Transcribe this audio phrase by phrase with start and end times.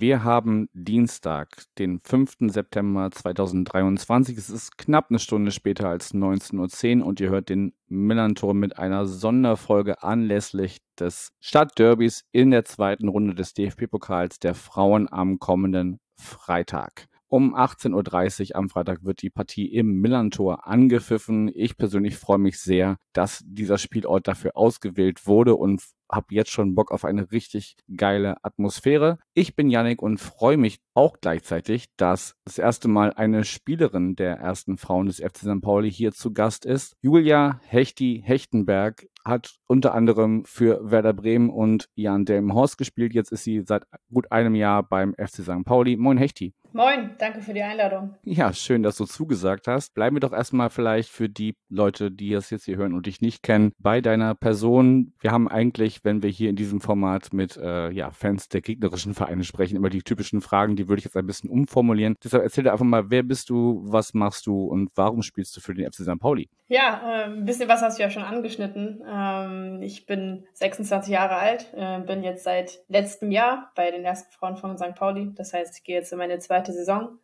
[0.00, 2.52] wir haben Dienstag, den 5.
[2.52, 4.38] September 2023.
[4.38, 8.78] Es ist knapp eine Stunde später als 19.10 Uhr und ihr hört den Millantor mit
[8.78, 15.98] einer Sonderfolge anlässlich des Stadtderbys in der zweiten Runde des DFB-Pokals der Frauen am kommenden
[16.14, 17.08] Freitag.
[17.30, 21.50] Um 18.30 Uhr am Freitag wird die Partie im Millantor angepfiffen.
[21.54, 26.74] Ich persönlich freue mich sehr, dass dieser Spielort dafür ausgewählt wurde und habe jetzt schon
[26.74, 29.18] Bock auf eine richtig geile Atmosphäre.
[29.34, 34.36] Ich bin Yannick und freue mich auch gleichzeitig, dass das erste Mal eine Spielerin der
[34.36, 35.60] ersten Frauen des FC St.
[35.60, 36.96] Pauli hier zu Gast ist.
[37.02, 43.12] Julia Hechti Hechtenberg hat unter anderem für Werder Bremen und Jan Delmenhorst gespielt.
[43.12, 45.64] Jetzt ist sie seit gut einem Jahr beim FC St.
[45.64, 45.98] Pauli.
[45.98, 46.54] Moin Hechti.
[46.72, 48.14] Moin, danke für die Einladung.
[48.24, 49.94] Ja, schön, dass du zugesagt hast.
[49.94, 53.22] Bleiben wir doch erstmal vielleicht für die Leute, die das jetzt hier hören und dich
[53.22, 55.14] nicht kennen, bei deiner Person.
[55.20, 59.14] Wir haben eigentlich, wenn wir hier in diesem Format mit äh, ja, Fans der gegnerischen
[59.14, 62.16] Vereine sprechen, immer die typischen Fragen, die würde ich jetzt ein bisschen umformulieren.
[62.22, 65.60] Deshalb erzähl dir einfach mal, wer bist du, was machst du und warum spielst du
[65.60, 66.18] für den FC St.
[66.20, 66.50] Pauli?
[66.68, 69.02] Ja, äh, ein bisschen was hast du ja schon angeschnitten.
[69.10, 74.30] Ähm, ich bin 26 Jahre alt, äh, bin jetzt seit letztem Jahr bei den ersten
[74.32, 74.94] Frauen von St.
[74.94, 75.32] Pauli.
[75.34, 77.18] Das heißt, ich gehe jetzt in meine zweite Saison.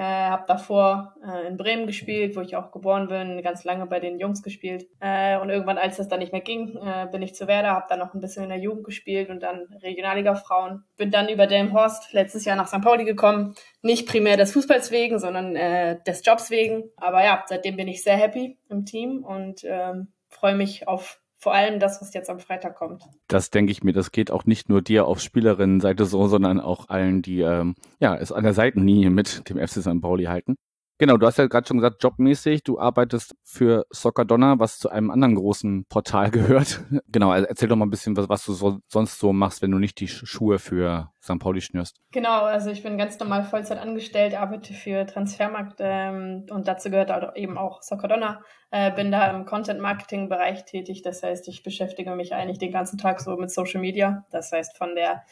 [0.00, 4.00] Äh, habe davor äh, in Bremen gespielt, wo ich auch geboren bin, ganz lange bei
[4.00, 4.86] den Jungs gespielt.
[4.98, 7.84] Äh, und irgendwann, als das dann nicht mehr ging, äh, bin ich zu Werder, habe
[7.86, 10.84] dann noch ein bisschen in der Jugend gespielt und dann Regionalliga Frauen.
[10.96, 12.80] Bin dann über Delmhorst letztes Jahr nach St.
[12.80, 13.54] Pauli gekommen.
[13.82, 16.84] Nicht primär des Fußballs wegen, sondern äh, des Jobs wegen.
[16.96, 21.54] Aber ja, seitdem bin ich sehr happy im Team und ähm, freue mich auf vor
[21.54, 23.02] allem das, was jetzt am Freitag kommt.
[23.26, 26.90] Das denke ich mir, das geht auch nicht nur dir auf Spielerinnenseite so, sondern auch
[26.90, 30.00] allen, die ähm, ja, es an der Seitenlinie mit dem FC St.
[30.02, 30.56] Pauli halten.
[31.00, 34.90] Genau, du hast ja gerade schon gesagt, jobmäßig, du arbeitest für Soccer Donner, was zu
[34.90, 36.82] einem anderen großen Portal gehört.
[37.08, 39.70] genau, also erzähl doch mal ein bisschen, was, was du so, sonst so machst, wenn
[39.70, 41.38] du nicht die Schuhe für St.
[41.38, 41.96] Pauli schnürst.
[42.12, 47.08] Genau, also ich bin ganz normal Vollzeit angestellt, arbeite für Transfermarkt ähm, und dazu gehört
[47.08, 48.42] halt eben auch Soccer Donner.
[48.70, 53.22] Äh, bin da im Content-Marketing-Bereich tätig, das heißt, ich beschäftige mich eigentlich den ganzen Tag
[53.22, 55.22] so mit Social Media, das heißt von der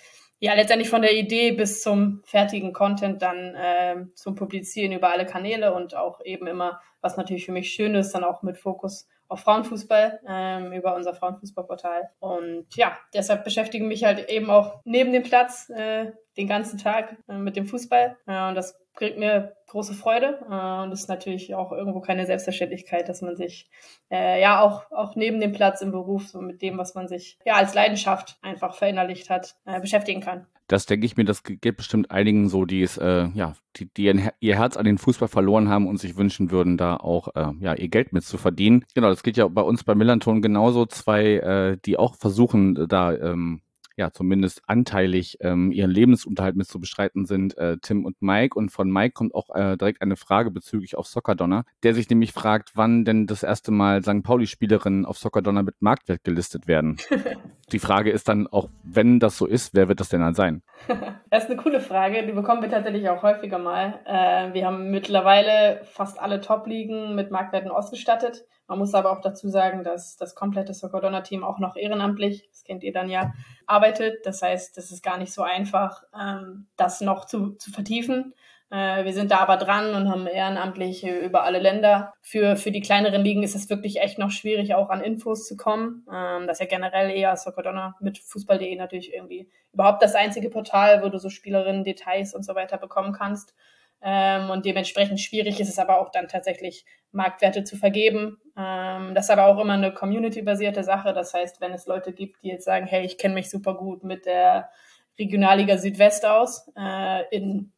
[0.40, 5.26] ja, letztendlich von der Idee bis zum fertigen Content dann äh, zum Publizieren über alle
[5.26, 9.08] Kanäle und auch eben immer, was natürlich für mich schön ist, dann auch mit Fokus
[9.28, 12.10] auf Frauenfußball ähm, über unser Frauenfußballportal.
[12.18, 16.78] Und ja, deshalb beschäftige ich mich halt eben auch neben dem Platz äh, den ganzen
[16.78, 18.16] Tag äh, mit dem Fußball.
[18.26, 20.38] Äh, und das bringt mir große Freude.
[20.50, 23.70] Äh, und ist natürlich auch irgendwo keine Selbstverständlichkeit, dass man sich
[24.10, 27.38] äh, ja auch, auch neben dem Platz im Beruf, so mit dem, was man sich
[27.46, 30.46] ja als Leidenschaft einfach verinnerlicht hat, äh, beschäftigen kann.
[30.66, 34.12] Das denke ich mir, das geht bestimmt einigen so, die es, äh, ja, die, die
[34.40, 37.72] ihr Herz an den Fußball verloren haben und sich wünschen würden, da auch äh, ja,
[37.72, 38.84] ihr Geld mit zu verdienen.
[38.94, 40.84] Genau, das geht ja bei uns bei Millanton genauso.
[40.84, 43.62] Zwei, äh, die auch versuchen, da ähm,
[43.98, 48.56] ja zumindest anteilig ähm, ihren Lebensunterhalt mit zu bestreiten sind, äh, Tim und Mike.
[48.56, 52.32] Und von Mike kommt auch äh, direkt eine Frage bezüglich auf Soccerdonner, der sich nämlich
[52.32, 54.22] fragt, wann denn das erste Mal St.
[54.22, 56.96] Pauli-Spielerinnen auf Soccerdonner mit Marktwert gelistet werden.
[57.72, 60.62] Die Frage ist dann auch, wenn das so ist, wer wird das denn dann sein?
[61.30, 64.00] das ist eine coole Frage, die bekommen wir tatsächlich auch häufiger mal.
[64.06, 68.46] Äh, wir haben mittlerweile fast alle Top-Ligen mit Marktwerten ausgestattet.
[68.68, 72.82] Man muss aber auch dazu sagen, dass das komplette Soccerdonner-Team auch noch ehrenamtlich, das kennt
[72.82, 73.32] ihr dann ja,
[73.66, 74.24] arbeitet.
[74.24, 78.34] Das heißt, das ist gar nicht so einfach, ähm, das noch zu, zu vertiefen.
[78.70, 82.12] Äh, wir sind da aber dran und haben ehrenamtlich über alle Länder.
[82.20, 85.56] Für, für die kleineren Ligen ist es wirklich echt noch schwierig, auch an Infos zu
[85.56, 86.06] kommen.
[86.12, 91.02] Ähm, das ist ja generell eher Soccerdonner mit Fußball.de natürlich irgendwie überhaupt das einzige Portal,
[91.02, 93.54] wo du so Spielerinnen, Details und so weiter bekommen kannst.
[94.00, 98.38] Ähm, und dementsprechend schwierig ist es aber auch dann tatsächlich Marktwerte zu vergeben.
[98.56, 101.12] Ähm, das ist aber auch immer eine community-basierte Sache.
[101.12, 104.04] Das heißt, wenn es Leute gibt, die jetzt sagen, hey, ich kenne mich super gut
[104.04, 104.70] mit der
[105.18, 107.72] Regionalliga Südwest aus äh, in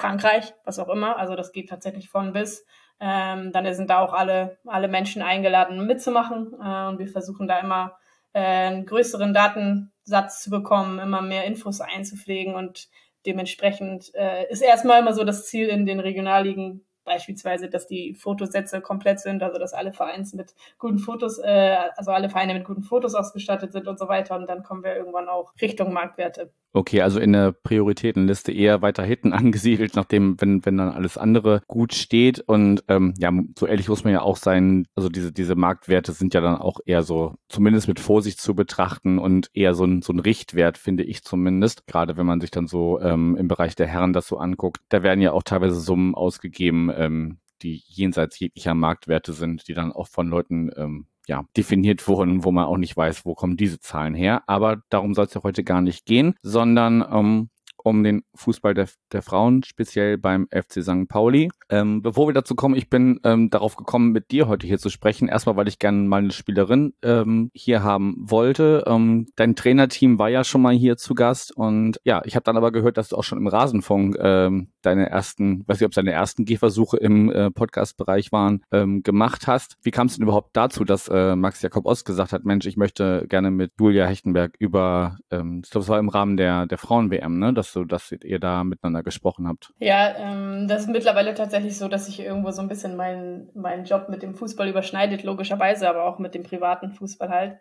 [0.00, 2.64] Frankreich, was auch immer, also das geht tatsächlich von bis,
[3.00, 6.54] ähm, dann sind da auch alle, alle Menschen eingeladen mitzumachen.
[6.62, 7.96] Äh, und wir versuchen da immer
[8.32, 12.54] äh, einen größeren Datensatz zu bekommen, immer mehr Infos einzupflegen.
[12.54, 12.88] Und
[13.26, 18.80] dementsprechend äh, ist erstmal immer so das Ziel in den Regionalligen beispielsweise, dass die Fotosätze
[18.82, 22.82] komplett sind, also dass alle Vereins mit guten Fotos, äh, also alle Vereine mit guten
[22.82, 24.36] Fotos ausgestattet sind und so weiter.
[24.36, 26.52] Und dann kommen wir irgendwann auch Richtung Marktwerte.
[26.72, 31.62] Okay, also in der Prioritätenliste eher weiter hinten angesiedelt, nachdem, wenn, wenn dann alles andere
[31.66, 32.40] gut steht.
[32.40, 36.32] Und ähm, ja, so ehrlich muss man ja auch sein, also diese, diese Marktwerte sind
[36.32, 40.12] ja dann auch eher so, zumindest mit Vorsicht zu betrachten und eher so ein, so
[40.12, 41.86] ein Richtwert, finde ich zumindest.
[41.86, 44.80] Gerade wenn man sich dann so ähm, im Bereich der Herren das so anguckt.
[44.90, 49.92] Da werden ja auch teilweise Summen ausgegeben, ähm, die jenseits jeglicher Marktwerte sind, die dann
[49.92, 53.78] auch von Leuten ähm, ja, definiert wurden, wo man auch nicht weiß, wo kommen diese
[53.78, 54.42] Zahlen her.
[54.48, 57.50] Aber darum soll es ja heute gar nicht gehen, sondern ähm,
[57.84, 61.08] um den Fußball der, der Frauen, speziell beim FC St.
[61.08, 61.50] Pauli.
[61.68, 64.90] Ähm, bevor wir dazu kommen, ich bin ähm, darauf gekommen, mit dir heute hier zu
[64.90, 65.28] sprechen.
[65.28, 68.84] Erstmal, weil ich gerne mal eine Spielerin ähm, hier haben wollte.
[68.86, 72.56] Ähm, dein Trainerteam war ja schon mal hier zu Gast und ja, ich habe dann
[72.56, 75.96] aber gehört, dass du auch schon im Rasenfunk ähm, deine ersten, weiß nicht, ob es
[75.96, 79.76] deine ersten Gehversuche im äh, Podcast-Bereich waren, ähm, gemacht hast.
[79.82, 82.76] Wie kam es denn überhaupt dazu, dass äh, Max Jakob Ost gesagt hat, Mensch, ich
[82.76, 86.78] möchte gerne mit Julia Hechtenberg über, ähm, ich glaube, es war im Rahmen der, der
[86.78, 89.72] Frauen-WM, ne, dass du, dass ihr da miteinander gesprochen habt?
[89.78, 93.84] Ja, ähm, das ist mittlerweile tatsächlich so, dass sich irgendwo so ein bisschen mein, mein
[93.84, 97.58] Job mit dem Fußball überschneidet, logischerweise, aber auch mit dem privaten Fußball halt.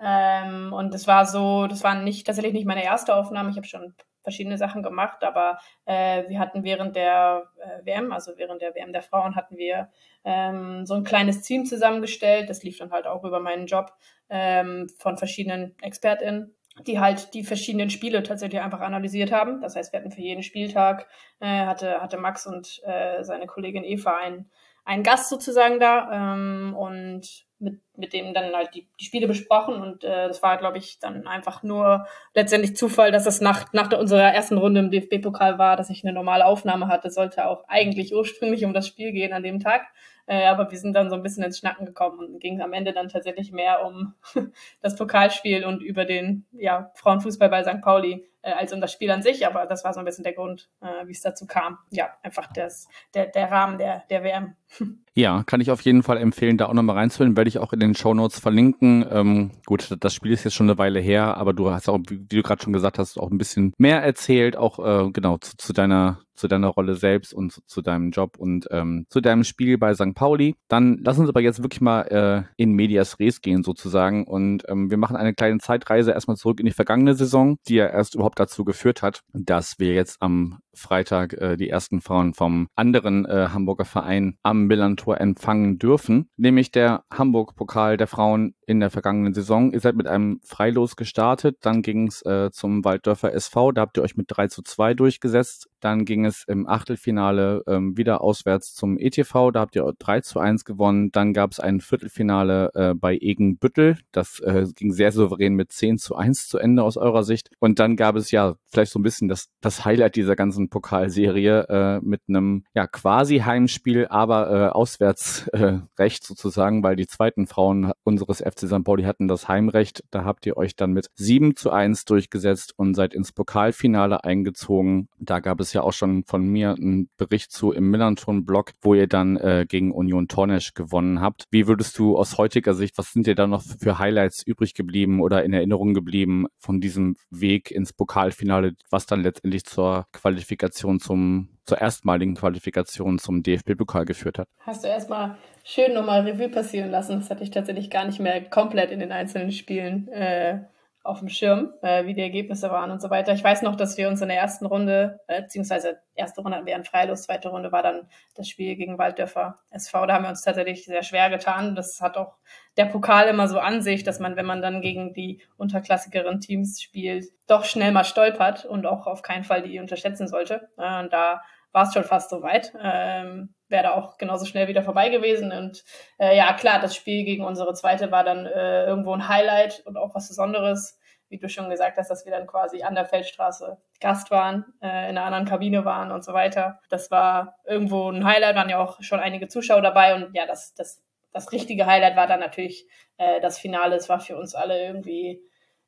[0.00, 3.50] Ähm, und das war so, das war nicht tatsächlich nicht meine erste Aufnahme.
[3.50, 8.32] Ich habe schon verschiedene Sachen gemacht, aber äh, wir hatten während der äh, WM, also
[8.36, 9.90] während der WM der Frauen, hatten wir
[10.24, 12.48] ähm, so ein kleines Team zusammengestellt.
[12.50, 13.92] Das lief dann halt auch über meinen Job
[14.28, 16.54] ähm, von verschiedenen ExpertInnen
[16.86, 19.60] die halt die verschiedenen Spiele tatsächlich einfach analysiert haben.
[19.60, 21.06] Das heißt, wir hatten für jeden Spieltag,
[21.40, 24.50] äh, hatte, hatte Max und äh, seine Kollegin Eva einen,
[24.84, 29.80] einen Gast sozusagen da ähm, und mit, mit dem dann halt die, die Spiele besprochen
[29.80, 33.92] und äh, das war, glaube ich, dann einfach nur letztendlich Zufall, dass es nach, nach
[33.92, 37.10] unserer ersten Runde im DFB-Pokal war, dass ich eine normale Aufnahme hatte.
[37.10, 39.82] Sollte auch eigentlich ursprünglich um das Spiel gehen an dem Tag.
[40.26, 42.92] Äh, aber wir sind dann so ein bisschen ins Schnacken gekommen und ging am Ende
[42.92, 44.14] dann tatsächlich mehr um
[44.80, 47.80] das Pokalspiel und über den ja, Frauenfußball bei St.
[47.82, 49.46] Pauli äh, als um das Spiel an sich.
[49.46, 51.78] Aber das war so ein bisschen der Grund, äh, wie es dazu kam.
[51.90, 54.54] Ja, einfach das, der, der Rahmen der, der WM.
[55.14, 57.80] Ja, kann ich auf jeden Fall empfehlen, da auch nochmal reinzuhören, werde ich auch in
[57.80, 59.04] den Show Notes verlinken.
[59.10, 62.18] Ähm, gut, das Spiel ist jetzt schon eine Weile her, aber du hast auch, wie
[62.18, 65.74] du gerade schon gesagt hast, auch ein bisschen mehr erzählt, auch äh, genau zu, zu
[65.74, 69.78] deiner zu deiner Rolle selbst und zu, zu deinem Job und ähm, zu deinem Spiel
[69.78, 70.14] bei St.
[70.14, 70.56] Pauli.
[70.68, 74.90] Dann lass uns aber jetzt wirklich mal äh, in Medias Res gehen sozusagen und ähm,
[74.90, 78.31] wir machen eine kleine Zeitreise erstmal zurück in die vergangene Saison, die ja erst überhaupt
[78.34, 83.48] dazu geführt hat, dass wir jetzt am Freitag äh, die ersten Frauen vom anderen äh,
[83.52, 89.72] Hamburger Verein am Millantor empfangen dürfen, nämlich der Hamburg-Pokal der Frauen in der vergangenen Saison.
[89.72, 93.98] Ihr seid mit einem Freilos gestartet, dann ging es äh, zum Walddörfer SV, da habt
[93.98, 95.68] ihr euch mit 3 zu 2 durchgesetzt.
[95.80, 100.38] Dann ging es im Achtelfinale ähm, wieder auswärts zum ETV, da habt ihr 3 zu
[100.38, 101.10] 1 gewonnen.
[101.10, 105.98] Dann gab es ein Viertelfinale äh, bei Egenbüttel, das äh, ging sehr souverän mit 10
[105.98, 107.50] zu 1 zu Ende aus eurer Sicht.
[107.58, 111.66] Und dann gab es ja vielleicht so ein bisschen das, das Highlight dieser ganzen Pokalserie
[111.68, 115.80] äh, mit einem ja quasi Heimspiel, aber äh, auswärts äh,
[116.20, 118.84] sozusagen, weil die zweiten Frauen unseres FC St.
[118.84, 120.04] Pauli hatten das Heimrecht.
[120.10, 125.08] Da habt ihr euch dann mit 7 zu 1 durchgesetzt und seid ins Pokalfinale eingezogen.
[125.18, 129.06] Da gab es ja auch schon von mir einen Bericht zu im Millanton-Blog, wo ihr
[129.06, 131.44] dann äh, gegen Union Tornesch gewonnen habt.
[131.50, 135.20] Wie würdest du aus heutiger Sicht, was sind dir da noch für Highlights übrig geblieben
[135.20, 141.48] oder in Erinnerung geblieben von diesem Weg ins Pokalfinale, was dann letztendlich zur Qualifikation zum
[141.64, 144.48] zur erstmaligen Qualifikation zum DFB-Pokal geführt hat.
[144.58, 147.20] Hast du erstmal schön nochmal Revue passieren lassen.
[147.20, 150.64] Das hatte ich tatsächlich gar nicht mehr komplett in den einzelnen Spielen äh,
[151.04, 153.32] auf dem Schirm, äh, wie die Ergebnisse waren und so weiter.
[153.32, 156.66] Ich weiß noch, dass wir uns in der ersten Runde, äh, beziehungsweise erste Runde hatten
[156.66, 160.06] wir ein Freilos, zweite Runde war dann das Spiel gegen Walddörfer SV.
[160.06, 161.76] Da haben wir uns tatsächlich sehr schwer getan.
[161.76, 162.38] Das hat auch
[162.76, 166.80] der Pokal immer so an sich, dass man, wenn man dann gegen die unterklassigeren Teams
[166.80, 170.68] spielt, doch schnell mal stolpert und auch auf keinen Fall die unterschätzen sollte.
[170.76, 172.72] Und da war es schon fast so weit.
[172.80, 175.52] Ähm, Wäre da auch genauso schnell wieder vorbei gewesen.
[175.52, 175.84] Und
[176.18, 179.96] äh, ja, klar, das Spiel gegen unsere zweite war dann äh, irgendwo ein Highlight und
[179.96, 180.98] auch was Besonderes.
[181.28, 185.08] Wie du schon gesagt hast, dass wir dann quasi an der Feldstraße Gast waren, äh,
[185.08, 186.78] in einer anderen Kabine waren und so weiter.
[186.90, 190.14] Das war irgendwo ein Highlight, waren ja auch schon einige Zuschauer dabei.
[190.14, 191.02] Und ja, das, das,
[191.32, 192.86] das richtige Highlight war dann natürlich
[193.16, 193.96] äh, das Finale.
[193.96, 195.42] Es war für uns alle irgendwie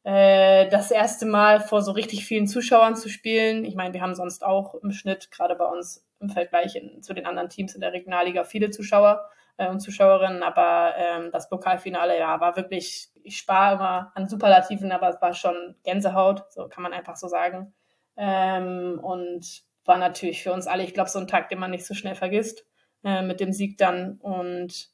[0.05, 3.65] äh, das erste Mal vor so richtig vielen Zuschauern zu spielen.
[3.65, 7.15] Ich meine, wir haben sonst auch im Schnitt, gerade bei uns im Vergleich in, zu
[7.15, 12.19] den anderen Teams in der Regionalliga, viele Zuschauer äh, und Zuschauerinnen, aber ähm, das Pokalfinale,
[12.19, 16.83] ja, war wirklich, ich spare immer an Superlativen, aber es war schon Gänsehaut, so kann
[16.83, 17.75] man einfach so sagen.
[18.17, 21.87] Ähm, und war natürlich für uns alle, ich glaube, so ein Tag, den man nicht
[21.87, 22.67] so schnell vergisst,
[23.05, 24.19] äh, mit dem Sieg dann.
[24.21, 24.94] Und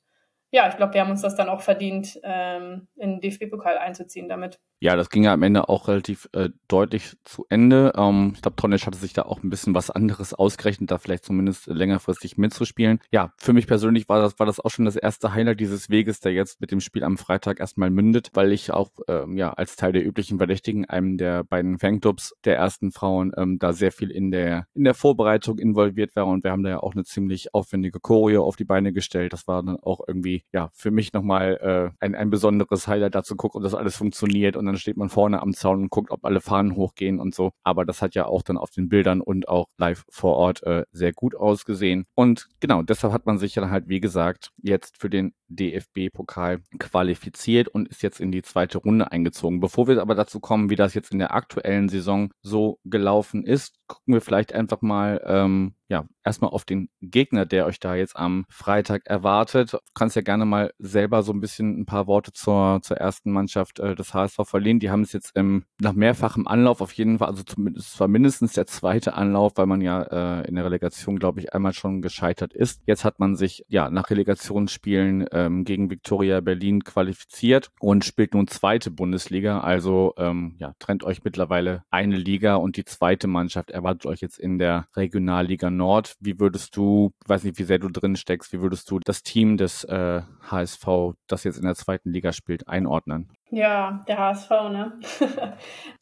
[0.53, 4.29] ja, ich glaube, wir haben uns das dann auch verdient, ähm, in den DFB-Pokal einzuziehen
[4.29, 4.61] damit.
[4.83, 7.93] Ja, das ging ja am Ende auch relativ äh, deutlich zu Ende.
[7.97, 11.27] Ähm, ich glaube, Tonisch hatte sich da auch ein bisschen was anderes ausgerechnet, da vielleicht
[11.27, 12.99] zumindest längerfristig mitzuspielen.
[13.11, 16.21] Ja, für mich persönlich war das, war das auch schon das erste Highlight dieses Weges,
[16.21, 19.77] der jetzt mit dem Spiel am Freitag erstmal mündet, weil ich auch ähm, ja als
[19.77, 24.11] Teil der üblichen Verdächtigen einem der beiden Fanclubs der ersten Frauen ähm, da sehr viel
[24.11, 27.53] in der in der Vorbereitung involviert war und wir haben da ja auch eine ziemlich
[27.53, 29.35] aufwendige Choreo auf die Beine gestellt.
[29.35, 33.37] Das war dann auch irgendwie ja für mich nochmal äh, ein, ein besonderes Highlight dazu
[33.37, 36.25] gucken, ob das alles funktioniert und dann steht man vorne am Zaun und guckt, ob
[36.25, 37.53] alle Fahnen hochgehen und so.
[37.63, 40.85] Aber das hat ja auch dann auf den Bildern und auch live vor Ort äh,
[40.93, 42.07] sehr gut ausgesehen.
[42.15, 47.69] Und genau, deshalb hat man sich dann halt, wie gesagt, jetzt für den DFB-Pokal qualifiziert
[47.69, 49.61] und ist jetzt in die zweite Runde eingezogen.
[49.61, 53.75] Bevor wir aber dazu kommen, wie das jetzt in der aktuellen Saison so gelaufen ist,
[53.87, 58.17] gucken wir vielleicht einfach mal ähm, ja, erstmal auf den Gegner, der euch da jetzt
[58.17, 59.73] am Freitag erwartet.
[59.73, 63.33] Du kannst ja gerne mal selber so ein bisschen ein paar Worte zur, zur ersten
[63.33, 64.79] Mannschaft äh, des HSV verlieren.
[64.79, 68.07] Die haben es jetzt im, nach mehrfachem Anlauf auf jeden Fall, also zumindest, es war
[68.07, 72.03] mindestens der zweite Anlauf, weil man ja äh, in der Relegation, glaube ich, einmal schon
[72.03, 72.81] gescheitert ist.
[72.87, 78.47] Jetzt hat man sich ja nach Relegationsspielen ähm, gegen Viktoria Berlin qualifiziert und spielt nun
[78.47, 79.61] zweite Bundesliga.
[79.61, 84.39] Also ähm, ja, trennt euch mittlerweile eine Liga und die zweite Mannschaft erwartet euch jetzt
[84.39, 86.17] in der Regionalliga Nord.
[86.21, 89.57] Wie würdest du, weiß nicht, wie sehr du drin steckst, wie würdest du das Team
[89.57, 93.31] des äh, HSV, das jetzt in der zweiten Liga spielt, einordnen?
[93.51, 95.01] Ja, der HSV, ne?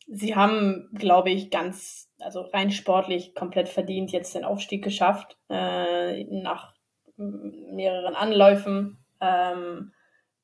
[0.06, 6.24] Sie haben, glaube ich, ganz, also rein sportlich komplett verdient jetzt den Aufstieg geschafft, äh,
[6.24, 6.74] nach
[7.18, 8.98] mehreren Anläufen.
[9.20, 9.92] Ähm,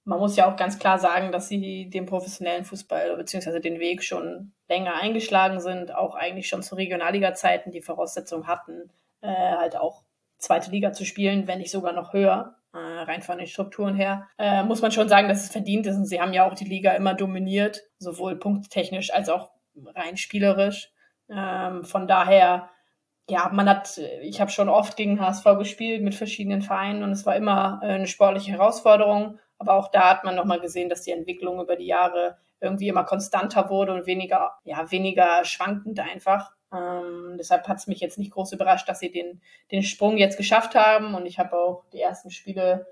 [0.05, 3.61] man muss ja auch ganz klar sagen, dass sie den professionellen Fußball bzw.
[3.61, 8.91] den Weg schon länger eingeschlagen sind, auch eigentlich schon zu Regionalliga-Zeiten die Voraussetzungen hatten,
[9.23, 10.03] äh, halt auch
[10.39, 14.29] zweite Liga zu spielen, wenn nicht sogar noch höher, äh, rein von den Strukturen her.
[14.39, 16.65] Äh, muss man schon sagen, dass es verdient ist und sie haben ja auch die
[16.65, 19.51] Liga immer dominiert, sowohl punkttechnisch als auch
[19.95, 20.93] rein spielerisch.
[21.31, 22.69] Ähm, von daher,
[23.29, 27.25] ja, man hat, ich habe schon oft gegen HSV gespielt mit verschiedenen Vereinen und es
[27.25, 29.39] war immer äh, eine sportliche Herausforderung.
[29.59, 33.05] Aber auch da hat man nochmal gesehen, dass die Entwicklung über die Jahre irgendwie immer
[33.05, 36.53] konstanter wurde und weniger, ja, weniger schwankend einfach.
[36.73, 39.41] Ähm, deshalb hat es mich jetzt nicht groß überrascht, dass sie den,
[39.71, 41.15] den Sprung jetzt geschafft haben.
[41.15, 42.87] Und ich habe auch die ersten Spiele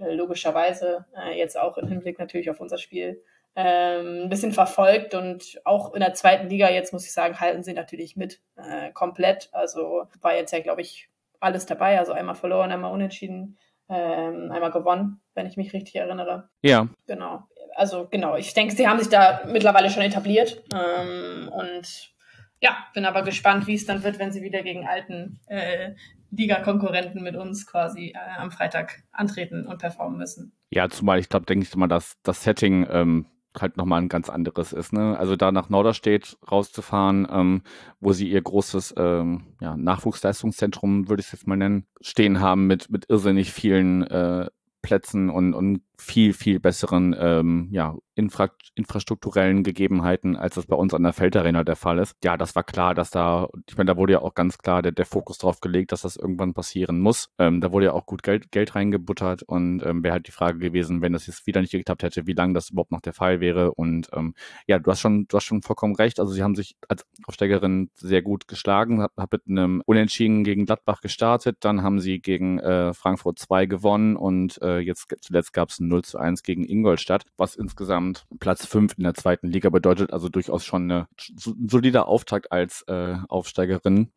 [0.00, 3.22] äh, logischerweise äh, jetzt auch im Hinblick natürlich auf unser Spiel
[3.56, 7.62] ähm, ein bisschen verfolgt und auch in der zweiten Liga jetzt muss ich sagen, halten
[7.62, 9.48] sie natürlich mit äh, komplett.
[9.52, 11.08] Also war jetzt ja, glaube ich,
[11.40, 11.98] alles dabei.
[11.98, 13.56] Also einmal verloren, einmal unentschieden,
[13.88, 16.50] ähm, einmal gewonnen, wenn ich mich richtig erinnere.
[16.60, 16.86] Ja.
[17.06, 17.44] Genau.
[17.74, 22.14] Also genau, ich denke, sie haben sich da mittlerweile schon etabliert ähm, und
[22.60, 25.92] ja, bin aber gespannt, wie es dann wird, wenn sie wieder gegen alten äh,
[26.30, 30.52] Liga-Konkurrenten mit uns quasi äh, am Freitag antreten und performen müssen.
[30.70, 33.26] Ja, zumal ich glaube, denke ich mal, dass das Setting ähm,
[33.62, 34.92] halt nochmal ein ganz anderes ist.
[34.92, 35.18] Ne?
[35.18, 37.62] Also da nach Norderstedt rauszufahren, ähm,
[38.00, 42.66] wo sie ihr großes ähm, ja, Nachwuchsleistungszentrum, würde ich es jetzt mal nennen, stehen haben
[42.66, 44.48] mit, mit irrsinnig vielen äh,
[44.82, 50.92] Plätzen und, und viel, viel besseren ähm, ja, infra infrastrukturellen Gegebenheiten, als das bei uns
[50.92, 52.14] an der Feldarena der Fall ist.
[52.22, 54.92] Ja, das war klar, dass da, ich meine, da wurde ja auch ganz klar der,
[54.92, 57.30] der Fokus drauf gelegt, dass das irgendwann passieren muss.
[57.38, 60.58] Ähm, da wurde ja auch gut Geld, Geld reingebuttert und ähm, wäre halt die Frage
[60.58, 63.40] gewesen, wenn das jetzt wieder nicht geklappt hätte, wie lange das überhaupt noch der Fall
[63.40, 63.72] wäre.
[63.72, 64.34] Und ähm,
[64.66, 66.20] ja, du hast schon, du hast schon vollkommen recht.
[66.20, 70.66] Also sie haben sich als Aufsteigerin sehr gut geschlagen, hat, hat mit einem Unentschieden gegen
[70.66, 75.70] Gladbach gestartet, dann haben sie gegen äh, Frankfurt 2 gewonnen und äh, jetzt zuletzt gab
[75.70, 79.70] es ein 0 zu 1 gegen Ingolstadt, was insgesamt Platz 5 in der zweiten Liga
[79.70, 81.08] bedeutet, also durchaus schon eine,
[81.46, 84.12] ein solider Auftakt als äh, Aufsteigerin.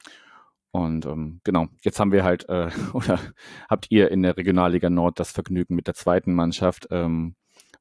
[0.72, 3.20] Und ähm, genau, jetzt haben wir halt, äh, oder
[3.70, 7.36] habt ihr in der Regionalliga Nord das Vergnügen mit der zweiten Mannschaft, ähm,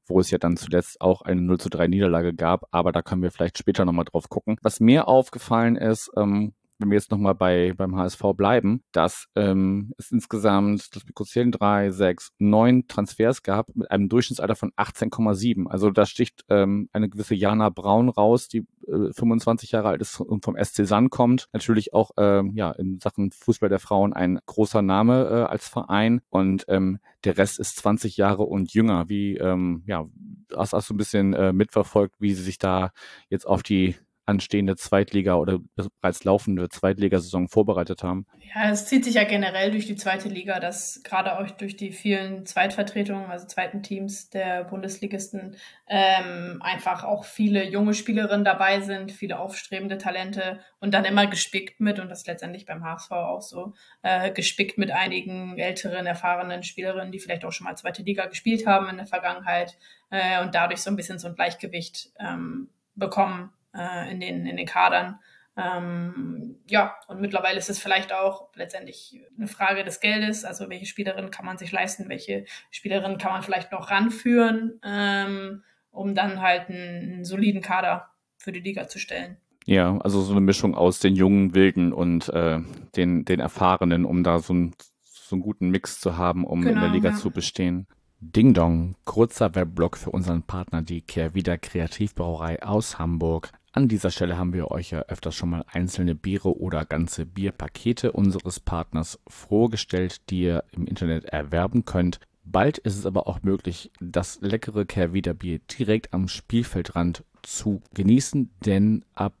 [0.07, 3.21] wo es ja dann zuletzt auch eine 0 zu 3 Niederlage gab, aber da können
[3.21, 4.57] wir vielleicht später nochmal drauf gucken.
[4.63, 9.93] Was mir aufgefallen ist, ähm, wenn wir jetzt nochmal bei, beim HSV bleiben, dass ähm,
[9.97, 15.67] es insgesamt, das kurz zählen, drei, sechs, neun Transfers gab mit einem Durchschnittsalter von 18,7.
[15.67, 20.19] Also da sticht ähm, eine gewisse Jana Braun raus, die äh, 25 Jahre alt ist
[20.21, 21.49] und vom SC San kommt.
[21.51, 26.21] Natürlich auch ähm, ja in Sachen Fußball der Frauen ein großer Name äh, als Verein
[26.29, 29.09] und ähm, der Rest ist 20 Jahre und jünger.
[29.09, 30.07] Wie ähm, ja,
[30.55, 32.91] hast, hast du ein bisschen äh, mitverfolgt, wie sie sich da
[33.29, 33.95] jetzt auf die
[34.29, 35.59] anstehende Zweitliga oder
[36.01, 38.27] bereits laufende Zweitligasaison vorbereitet haben?
[38.53, 41.91] Ja, es zieht sich ja generell durch die zweite Liga, dass gerade auch durch die
[41.91, 45.55] vielen Zweitvertretungen, also zweiten Teams der Bundesligisten,
[45.87, 51.79] ähm, einfach auch viele junge Spielerinnen dabei sind, viele aufstrebende Talente und dann immer gespickt
[51.79, 57.11] mit, und das letztendlich beim HSV auch so, äh, gespickt mit einigen älteren, erfahrenen Spielerinnen,
[57.11, 59.77] die vielleicht auch schon mal zweite Liga gespielt haben in der Vergangenheit
[60.11, 64.57] äh, und dadurch so ein bisschen so ein Gleichgewicht ähm, bekommen äh, in, den, in
[64.57, 65.19] den Kadern.
[65.57, 70.45] Ähm, ja, und mittlerweile ist es vielleicht auch letztendlich eine Frage des Geldes.
[70.45, 75.63] Also welche Spielerin kann man sich leisten, welche Spielerin kann man vielleicht noch ranführen, ähm,
[75.91, 79.37] um dann halt einen, einen soliden Kader für die Liga zu stellen.
[79.65, 82.59] Ja, also so eine Mischung aus den jungen Wilden und äh,
[82.95, 84.73] den, den Erfahrenen, um da so, ein,
[85.03, 87.15] so einen guten Mix zu haben, um genau, in der genau, Liga ja.
[87.15, 87.85] zu bestehen.
[88.21, 93.51] Ding Dong, kurzer Webblock für unseren Partner, die Kehrwieder Kreativbrauerei aus Hamburg.
[93.71, 98.11] An dieser Stelle haben wir euch ja öfters schon mal einzelne Biere oder ganze Bierpakete
[98.11, 102.19] unseres Partners vorgestellt, die ihr im Internet erwerben könnt.
[102.43, 108.49] Bald ist es aber auch möglich, das leckere Kehrwieder Bier direkt am Spielfeldrand zu genießen,
[108.65, 109.35] denn ab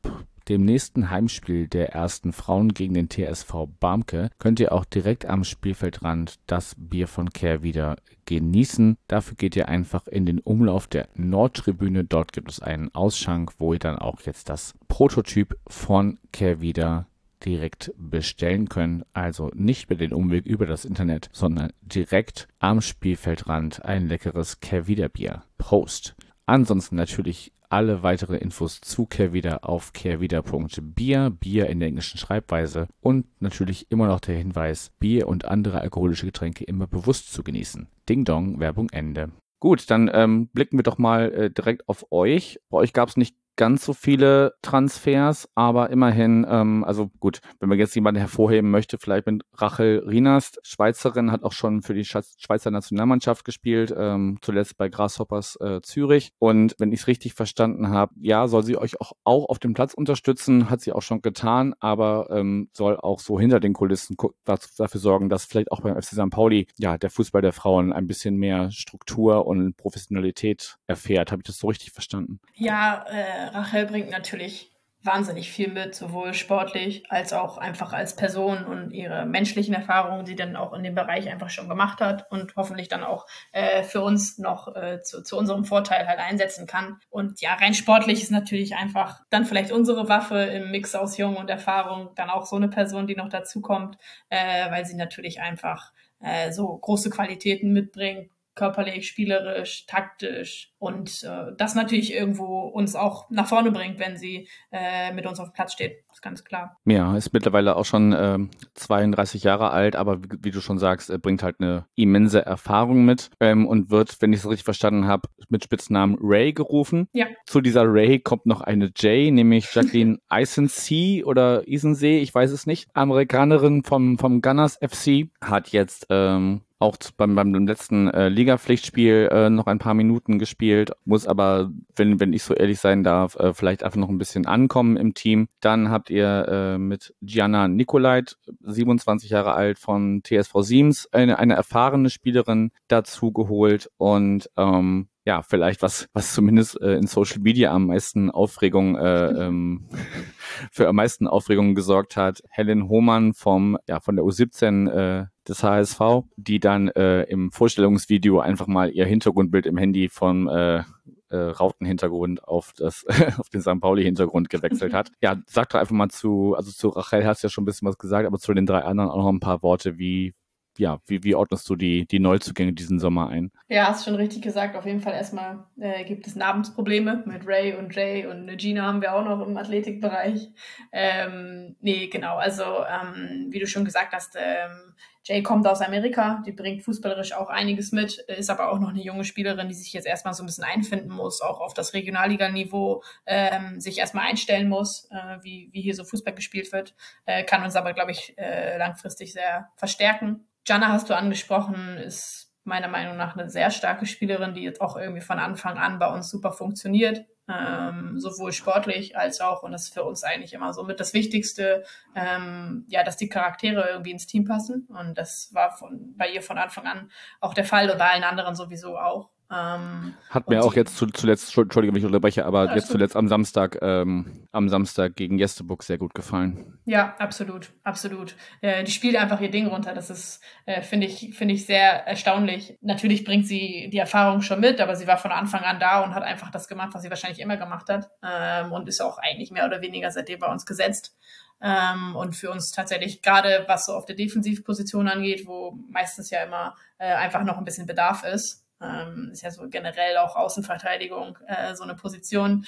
[0.49, 5.43] dem nächsten Heimspiel der ersten Frauen gegen den TSV Barmke könnt ihr auch direkt am
[5.43, 8.97] Spielfeldrand das Bier von Kehrwieder genießen.
[9.07, 12.03] Dafür geht ihr einfach in den Umlauf der Nordtribüne.
[12.03, 17.05] Dort gibt es einen Ausschank, wo ihr dann auch jetzt das Prototyp von Kehrwieder
[17.45, 19.05] direkt bestellen könnt.
[19.13, 25.09] Also nicht mit den Umweg über das Internet, sondern direkt am Spielfeldrand ein leckeres Kehrwieder
[25.09, 25.43] Bier.
[25.57, 26.15] Prost!
[26.49, 33.27] Ansonsten natürlich alle weitere Infos zu Kehrwieder auf kehrwieder.bier, Bier in der englischen Schreibweise und
[33.39, 37.85] natürlich immer noch der Hinweis, Bier und andere alkoholische Getränke immer bewusst zu genießen.
[38.09, 39.29] Ding Dong, Werbung Ende.
[39.59, 42.59] Gut, dann ähm, blicken wir doch mal äh, direkt auf euch.
[42.71, 47.67] Bei euch gab es nicht ganz so viele Transfers, aber immerhin, ähm, also gut, wenn
[47.67, 52.05] man jetzt jemanden hervorheben möchte, vielleicht mit Rachel Rienast, Schweizerin, hat auch schon für die
[52.05, 56.31] Schweizer Nationalmannschaft gespielt, ähm, zuletzt bei Grasshoppers äh, Zürich.
[56.39, 59.73] Und wenn ich es richtig verstanden habe, ja, soll sie euch auch, auch auf dem
[59.73, 64.15] Platz unterstützen, hat sie auch schon getan, aber ähm, soll auch so hinter den Kulissen
[64.45, 66.29] dafür sorgen, dass vielleicht auch beim FC St.
[66.29, 71.33] Pauli ja der Fußball der Frauen ein bisschen mehr Struktur und Professionalität erfährt.
[71.33, 72.39] Habe ich das so richtig verstanden?
[72.55, 78.65] Ja, äh, Rachel bringt natürlich wahnsinnig viel mit, sowohl sportlich als auch einfach als Person
[78.65, 82.55] und ihre menschlichen Erfahrungen, die dann auch in dem Bereich einfach schon gemacht hat und
[82.57, 86.99] hoffentlich dann auch äh, für uns noch äh, zu, zu unserem Vorteil halt einsetzen kann.
[87.09, 91.37] Und ja, rein sportlich ist natürlich einfach dann vielleicht unsere Waffe im Mix aus Jung
[91.37, 93.97] und Erfahrung, dann auch so eine Person, die noch dazukommt,
[94.29, 101.51] äh, weil sie natürlich einfach äh, so große Qualitäten mitbringt, körperlich, spielerisch, taktisch und äh,
[101.57, 105.53] das natürlich irgendwo uns auch nach vorne bringt, wenn sie äh, mit uns auf dem
[105.53, 106.03] Platz steht.
[106.07, 106.77] Das ist ganz klar.
[106.85, 108.39] Ja, ist mittlerweile auch schon äh,
[108.75, 113.29] 32 Jahre alt, aber wie, wie du schon sagst, bringt halt eine immense Erfahrung mit
[113.39, 117.07] ähm, und wird, wenn ich es richtig verstanden habe, mit Spitznamen Ray gerufen.
[117.11, 117.27] Ja.
[117.45, 122.65] Zu dieser Ray kommt noch eine J, nämlich Jacqueline Eisensee oder Isensee, ich weiß es
[122.65, 122.87] nicht.
[122.93, 129.49] Amerikanerin vom, vom Gunners FC hat jetzt ähm, auch beim, beim letzten äh, Liga-Pflichtspiel äh,
[129.49, 130.68] noch ein paar Minuten gespielt,
[131.05, 134.45] muss aber, wenn, wenn ich so ehrlich sein darf, äh, vielleicht einfach noch ein bisschen
[134.45, 135.47] ankommen im Team.
[135.59, 141.55] Dann habt ihr äh, mit Gianna Nicolait, 27 Jahre alt von TSV Siems, eine, eine
[141.55, 147.71] erfahrene Spielerin dazu geholt und ähm, ja, vielleicht was, was zumindest äh, in Social Media
[147.71, 149.87] am meisten Aufregung, äh, ähm,
[150.71, 152.41] für am meisten Aufregung gesorgt hat.
[152.49, 155.99] Helen Hohmann vom, ja, von der U17 äh, des HSV,
[156.37, 160.83] die dann äh, im Vorstellungsvideo einfach mal ihr Hintergrundbild im Handy vom äh,
[161.29, 163.05] äh, Rautenhintergrund auf das
[163.39, 163.79] auf den St.
[163.79, 165.11] Pauli-Hintergrund gewechselt hat.
[165.21, 167.87] Ja, sag doch einfach mal zu, also zu Rachel hast du ja schon ein bisschen
[167.87, 170.33] was gesagt, aber zu den drei anderen auch noch ein paar Worte, wie,
[170.77, 173.51] ja, wie, wie ordnest du die, die Neuzugänge diesen Sommer ein?
[173.67, 174.75] Ja, hast schon richtig gesagt.
[174.75, 179.01] Auf jeden Fall erstmal äh, gibt es Namensprobleme mit Ray und Jay und Gina haben
[179.01, 180.49] wir auch noch im Athletikbereich.
[180.91, 182.37] Ähm, nee, genau.
[182.37, 184.93] Also, ähm, wie du schon gesagt hast, ähm,
[185.29, 189.01] Jay kommt aus Amerika, die bringt fußballerisch auch einiges mit, ist aber auch noch eine
[189.01, 193.03] junge Spielerin, die sich jetzt erstmal so ein bisschen einfinden muss, auch auf das Regionalliganiveau
[193.27, 197.63] ähm, sich erstmal einstellen muss, äh, wie, wie hier so Fußball gespielt wird, äh, kann
[197.63, 200.47] uns aber, glaube ich, äh, langfristig sehr verstärken.
[200.67, 204.97] Jana hast du angesprochen, ist meiner Meinung nach eine sehr starke Spielerin, die jetzt auch
[204.97, 209.85] irgendwie von Anfang an bei uns super funktioniert, ähm, sowohl sportlich als auch, und das
[209.85, 211.83] ist für uns eigentlich immer so mit das Wichtigste,
[212.15, 214.87] ähm, ja, dass die Charaktere irgendwie ins Team passen.
[214.89, 218.23] Und das war von, bei ihr von Anfang an auch der Fall und bei allen
[218.23, 219.29] anderen sowieso auch.
[219.51, 223.79] Ähm, Hat mir auch jetzt zuletzt, Entschuldige, wenn ich unterbreche, aber jetzt zuletzt am Samstag,
[223.81, 226.77] ähm, am Samstag gegen Jesteburg sehr gut gefallen.
[226.85, 228.35] Ja, absolut, absolut.
[228.61, 229.93] Äh, die spielt einfach ihr Ding runter.
[229.93, 232.77] Das ist, äh, finde ich, finde ich sehr erstaunlich.
[232.81, 236.13] Natürlich bringt sie die Erfahrung schon mit, aber sie war von Anfang an da und
[236.13, 238.11] hat einfach das gemacht, was sie wahrscheinlich immer gemacht hat.
[238.23, 241.17] Ähm, und ist auch eigentlich mehr oder weniger seitdem bei uns gesetzt.
[241.61, 246.43] Ähm, und für uns tatsächlich gerade, was so auf der Defensivposition angeht, wo meistens ja
[246.43, 251.37] immer äh, einfach noch ein bisschen Bedarf ist, ähm, ist ja so generell auch Außenverteidigung
[251.47, 252.65] äh, so eine Position,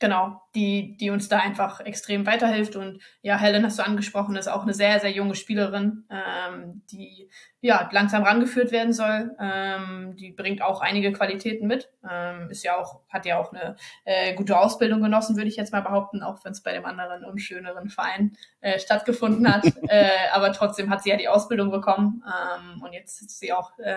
[0.00, 2.76] genau, die, die uns da einfach extrem weiterhilft.
[2.76, 7.28] Und ja, Helen hast du angesprochen, ist auch eine sehr, sehr junge Spielerin, ähm, die
[7.60, 9.34] ja langsam rangeführt werden soll.
[9.40, 11.90] Ähm, die bringt auch einige Qualitäten mit.
[12.08, 15.72] Ähm, ist ja auch, hat ja auch eine äh, gute Ausbildung genossen, würde ich jetzt
[15.72, 19.64] mal behaupten, auch wenn es bei dem anderen unschöneren Verein äh, stattgefunden hat.
[19.88, 23.78] äh, aber trotzdem hat sie ja die Ausbildung bekommen ähm, und jetzt sitzt sie auch
[23.78, 23.96] äh,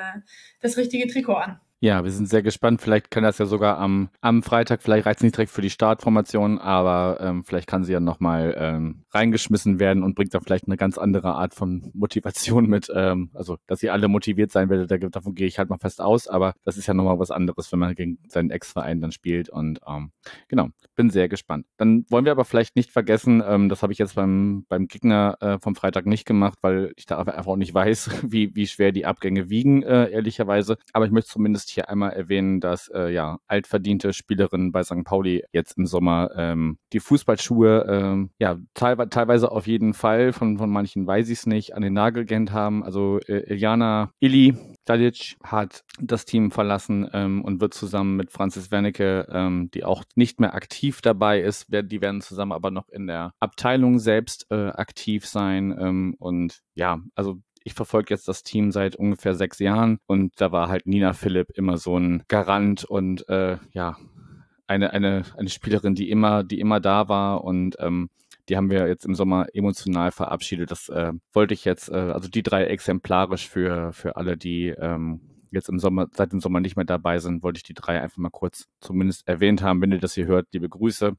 [0.62, 1.60] das richtige Trikot an.
[1.80, 2.82] Ja, wir sind sehr gespannt.
[2.82, 5.70] Vielleicht kann das ja sogar am, am Freitag, vielleicht reicht es nicht direkt für die
[5.70, 10.66] Startformation, aber ähm, vielleicht kann sie ja nochmal ähm, reingeschmissen werden und bringt dann vielleicht
[10.66, 12.92] eine ganz andere Art von Motivation mit.
[12.92, 16.28] Ähm, also, dass ihr alle motiviert sein werdet, davon gehe ich halt mal fest aus,
[16.28, 19.50] aber das ist ja nochmal was anderes, wenn man gegen seinen Ex-Verein dann spielt.
[19.50, 20.12] Und ähm,
[20.48, 21.68] genau, bin sehr gespannt.
[21.78, 25.38] Dann wollen wir aber vielleicht nicht vergessen, ähm, das habe ich jetzt beim, beim Gegner
[25.42, 28.92] äh, vom Freitag nicht gemacht, weil ich da einfach auch nicht weiß, wie, wie schwer
[28.92, 30.78] die Abgänge wiegen, äh, ehrlicherweise.
[30.92, 35.04] Aber ich möchte zumindest zumindest hier einmal erwähnen, dass äh, ja altverdiente Spielerinnen bei St.
[35.04, 40.58] Pauli jetzt im Sommer ähm, die Fußballschuhe ähm, ja teilweise, teilweise auf jeden Fall von
[40.58, 42.84] von manchen weiß ich es nicht an den Nagel gehängt haben.
[42.84, 48.72] Also äh, Iljana Illy Dalic hat das Team verlassen ähm, und wird zusammen mit Francis
[48.72, 53.08] Wernicke, ähm, die auch nicht mehr aktiv dabei ist, die werden zusammen aber noch in
[53.08, 55.76] der Abteilung selbst äh, aktiv sein.
[55.78, 60.54] Ähm, und ja, also ich verfolge jetzt das Team seit ungefähr sechs Jahren und da
[60.54, 63.98] war halt Nina Philipp immer so ein Garant und äh, ja,
[64.68, 68.10] eine, eine, eine Spielerin, die immer, die immer da war und ähm,
[68.48, 70.72] die haben wir jetzt im Sommer emotional verabschiedet.
[70.72, 75.20] Das äh, wollte ich jetzt, äh, also die drei exemplarisch für, für alle, die ähm,
[75.52, 78.18] jetzt im Sommer, seit dem Sommer nicht mehr dabei sind, wollte ich die drei einfach
[78.18, 79.82] mal kurz zumindest erwähnt haben.
[79.82, 81.18] Wenn ihr das hier hört, liebe Grüße.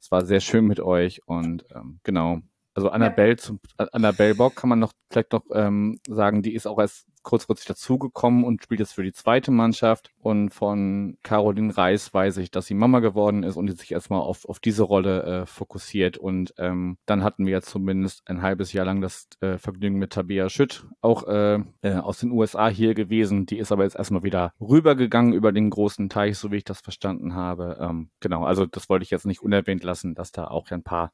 [0.00, 2.42] Es war sehr schön mit euch und ähm, genau,
[2.78, 6.78] also Annabelle, zum, Annabelle Bock kann man noch vielleicht noch ähm, sagen, die ist auch
[6.78, 10.10] erst kurzfristig dazugekommen und spielt jetzt für die zweite Mannschaft.
[10.20, 14.20] Und von Caroline Reis weiß ich, dass sie Mama geworden ist und die sich erstmal
[14.20, 16.18] auf, auf diese Rolle äh, fokussiert.
[16.18, 20.12] Und ähm, dann hatten wir jetzt zumindest ein halbes Jahr lang das äh, Vergnügen mit
[20.12, 23.44] Tabea Schütt, auch äh, äh, aus den USA hier gewesen.
[23.44, 26.80] Die ist aber jetzt erstmal wieder rübergegangen über den großen Teich, so wie ich das
[26.80, 27.76] verstanden habe.
[27.80, 31.10] Ähm, genau, also das wollte ich jetzt nicht unerwähnt lassen, dass da auch ein paar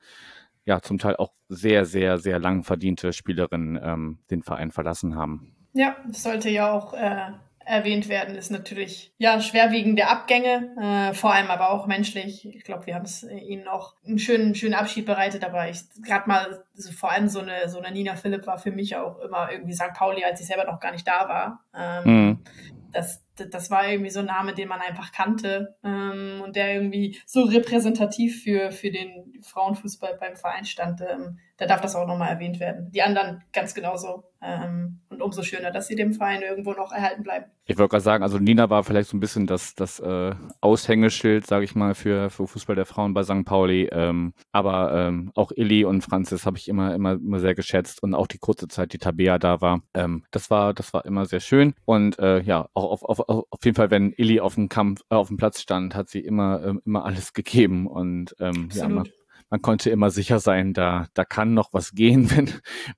[0.64, 5.54] ja zum Teil auch sehr, sehr, sehr lang verdiente Spielerinnen ähm, den Verein verlassen haben.
[5.72, 7.32] Ja, das sollte ja auch äh,
[7.66, 12.46] erwähnt werden, ist natürlich ja schwerwiegende Abgänge, äh, vor allem aber auch menschlich.
[12.46, 15.80] Ich glaube, wir haben es äh, ihnen auch einen schönen, schönen Abschied bereitet, aber ich
[16.04, 19.18] gerade mal so, vor allem so eine so eine Nina Philipp war für mich auch
[19.20, 19.94] immer irgendwie St.
[19.94, 21.64] Pauli, als ich selber noch gar nicht da war.
[21.74, 22.38] Ähm, mhm.
[22.92, 27.18] Das das war irgendwie so ein Name, den man einfach kannte ähm, und der irgendwie
[27.26, 31.00] so repräsentativ für, für den Frauenfußball beim Verein stand.
[31.00, 32.90] Ähm, da darf das auch nochmal erwähnt werden.
[32.90, 34.24] Die anderen ganz genauso.
[34.42, 37.46] Ähm, und umso schöner, dass sie dem Verein irgendwo noch erhalten bleiben.
[37.66, 41.46] Ich wollte gerade sagen, also Nina war vielleicht so ein bisschen das, das äh, Aushängeschild,
[41.46, 43.44] sage ich mal, für, für Fußball der Frauen bei St.
[43.44, 43.88] Pauli.
[43.90, 48.14] Ähm, aber ähm, auch Illy und Franzis habe ich immer, immer, immer sehr geschätzt und
[48.14, 49.80] auch die kurze Zeit, die Tabea da war.
[49.94, 51.74] Ähm, das war, das war immer sehr schön.
[51.86, 55.14] Und äh, ja, auch auf, auf, auf jeden Fall, wenn Illy auf dem Kampf, äh,
[55.14, 57.86] auf dem Platz stand, hat sie immer, äh, immer alles gegeben.
[57.86, 59.08] Und ähm, ja, man,
[59.50, 62.50] man konnte immer sicher sein, da, da kann noch was gehen, wenn,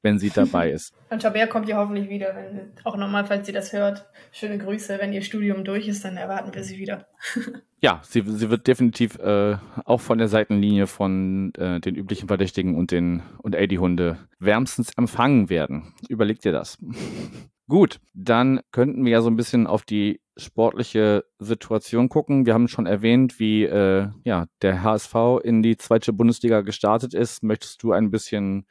[0.02, 0.94] wenn sie dabei ist.
[1.10, 4.06] Und Tabea kommt ja hoffentlich wieder, wenn, auch nochmal, falls sie das hört.
[4.32, 4.98] Schöne Grüße.
[4.98, 7.06] Wenn ihr Studium durch ist, dann erwarten wir sie wieder.
[7.80, 12.74] ja, sie, sie wird definitiv äh, auch von der Seitenlinie von äh, den üblichen Verdächtigen
[12.74, 15.94] und den und AD-Hunde wärmstens empfangen werden.
[16.08, 16.78] Überlegt ihr das?
[17.68, 22.46] Gut, dann könnten wir ja so ein bisschen auf die sportliche Situation gucken.
[22.46, 27.42] Wir haben schon erwähnt, wie äh, ja, der HSV in die zweite Bundesliga gestartet ist.
[27.42, 28.66] Möchtest du ein bisschen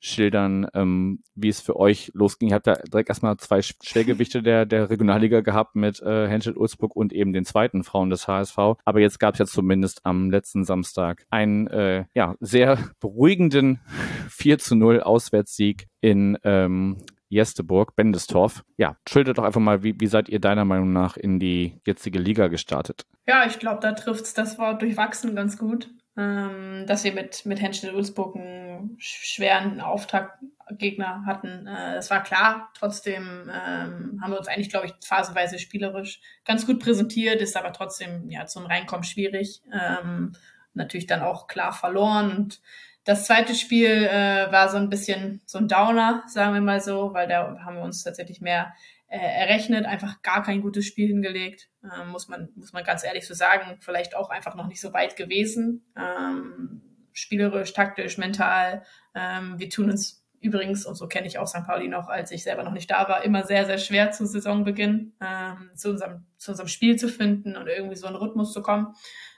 [0.00, 2.48] schildern, ähm, wie es für euch losging?
[2.48, 6.96] Ihr habt da direkt erstmal zwei Schwergewichte der, der Regionalliga gehabt mit äh, Henschel Ulzburg
[6.96, 8.58] und eben den zweiten Frauen des HSV.
[8.84, 13.80] Aber jetzt gab es ja zumindest am letzten Samstag einen äh, ja, sehr beruhigenden
[14.28, 16.98] 4 zu 0 Auswärtssieg in ähm,
[17.34, 18.64] Jesteburg, Bendestorf.
[18.76, 22.18] Ja, schildert doch einfach mal, wie, wie seid ihr deiner Meinung nach in die jetzige
[22.18, 23.06] Liga gestartet?
[23.26, 25.90] Ja, ich glaube, da trifft es das Wort durchwachsen ganz gut.
[26.16, 31.66] Ähm, dass wir mit, mit Henschel Ulzburg einen schweren Auftaktgegner hatten.
[31.66, 32.70] Äh, das war klar.
[32.78, 37.72] Trotzdem ähm, haben wir uns eigentlich, glaube ich, phasenweise spielerisch ganz gut präsentiert, ist aber
[37.72, 39.60] trotzdem ja zum Reinkommen schwierig.
[39.72, 40.36] Ähm,
[40.72, 42.60] natürlich dann auch klar verloren und
[43.04, 47.12] das zweite Spiel äh, war so ein bisschen so ein Downer, sagen wir mal so,
[47.12, 48.74] weil da haben wir uns tatsächlich mehr
[49.08, 53.26] äh, errechnet, einfach gar kein gutes Spiel hingelegt, äh, muss man muss man ganz ehrlich
[53.26, 53.76] so sagen.
[53.80, 58.84] Vielleicht auch einfach noch nicht so weit gewesen, ähm, spielerisch, taktisch, mental.
[59.14, 61.64] Ähm, wir tun uns übrigens, und so kenne ich auch St.
[61.66, 65.14] Pauli noch, als ich selber noch nicht da war, immer sehr, sehr schwer zu Saisonbeginn,
[65.20, 68.94] ähm, zu, unserem, zu unserem Spiel zu finden und irgendwie so einen Rhythmus zu kommen.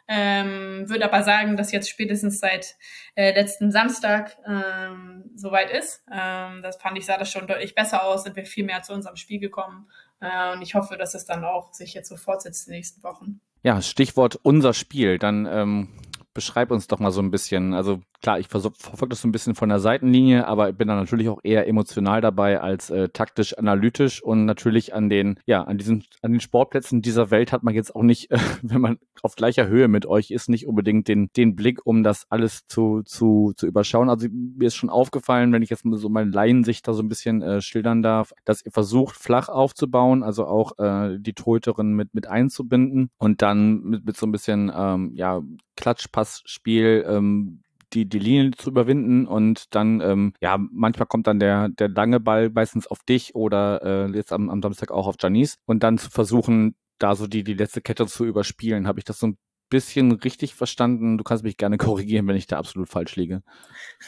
[0.08, 2.76] Ähm, würde aber sagen, dass jetzt spätestens seit
[3.16, 6.04] äh, letzten Samstag ähm, soweit ist.
[6.12, 8.92] Ähm, das fand ich, sah das schon deutlich besser aus, sind wir viel mehr zu
[8.92, 9.88] unserem Spiel gekommen.
[10.20, 13.02] Äh, und ich hoffe, dass es dann auch sich jetzt so fortsetzt in den nächsten
[13.02, 13.40] Wochen.
[13.62, 15.18] Ja, Stichwort unser Spiel.
[15.18, 15.88] Dann ähm,
[16.36, 17.72] beschreib uns doch mal so ein bisschen.
[17.72, 20.94] Also klar, ich verfolge das so ein bisschen von der Seitenlinie, aber ich bin da
[20.94, 25.78] natürlich auch eher emotional dabei als äh, taktisch analytisch und natürlich an den, ja, an
[25.78, 29.34] diesen, an den Sportplätzen dieser Welt hat man jetzt auch nicht, äh, wenn man auf
[29.34, 33.54] gleicher Höhe mit euch ist, nicht unbedingt den, den Blick, um das alles zu, zu,
[33.56, 34.10] zu überschauen.
[34.10, 37.40] Also mir ist schon aufgefallen, wenn ich jetzt so meine Laiensicht da so ein bisschen
[37.40, 42.26] äh, schildern darf, dass ihr versucht, flach aufzubauen, also auch äh, die Torhüterin mit, mit
[42.26, 45.40] einzubinden und dann mit, mit so ein bisschen, ähm, ja,
[45.76, 47.62] Klatschpassspiel ähm,
[47.92, 52.20] die, die Linie zu überwinden und dann, ähm, ja, manchmal kommt dann der, der lange
[52.20, 55.98] Ball meistens auf dich oder äh, jetzt am, am Samstag auch auf Janice und dann
[55.98, 58.86] zu versuchen, da so die, die letzte Kette zu überspielen.
[58.86, 61.18] Habe ich das so ein bisschen richtig verstanden.
[61.18, 63.42] Du kannst mich gerne korrigieren, wenn ich da absolut falsch liege.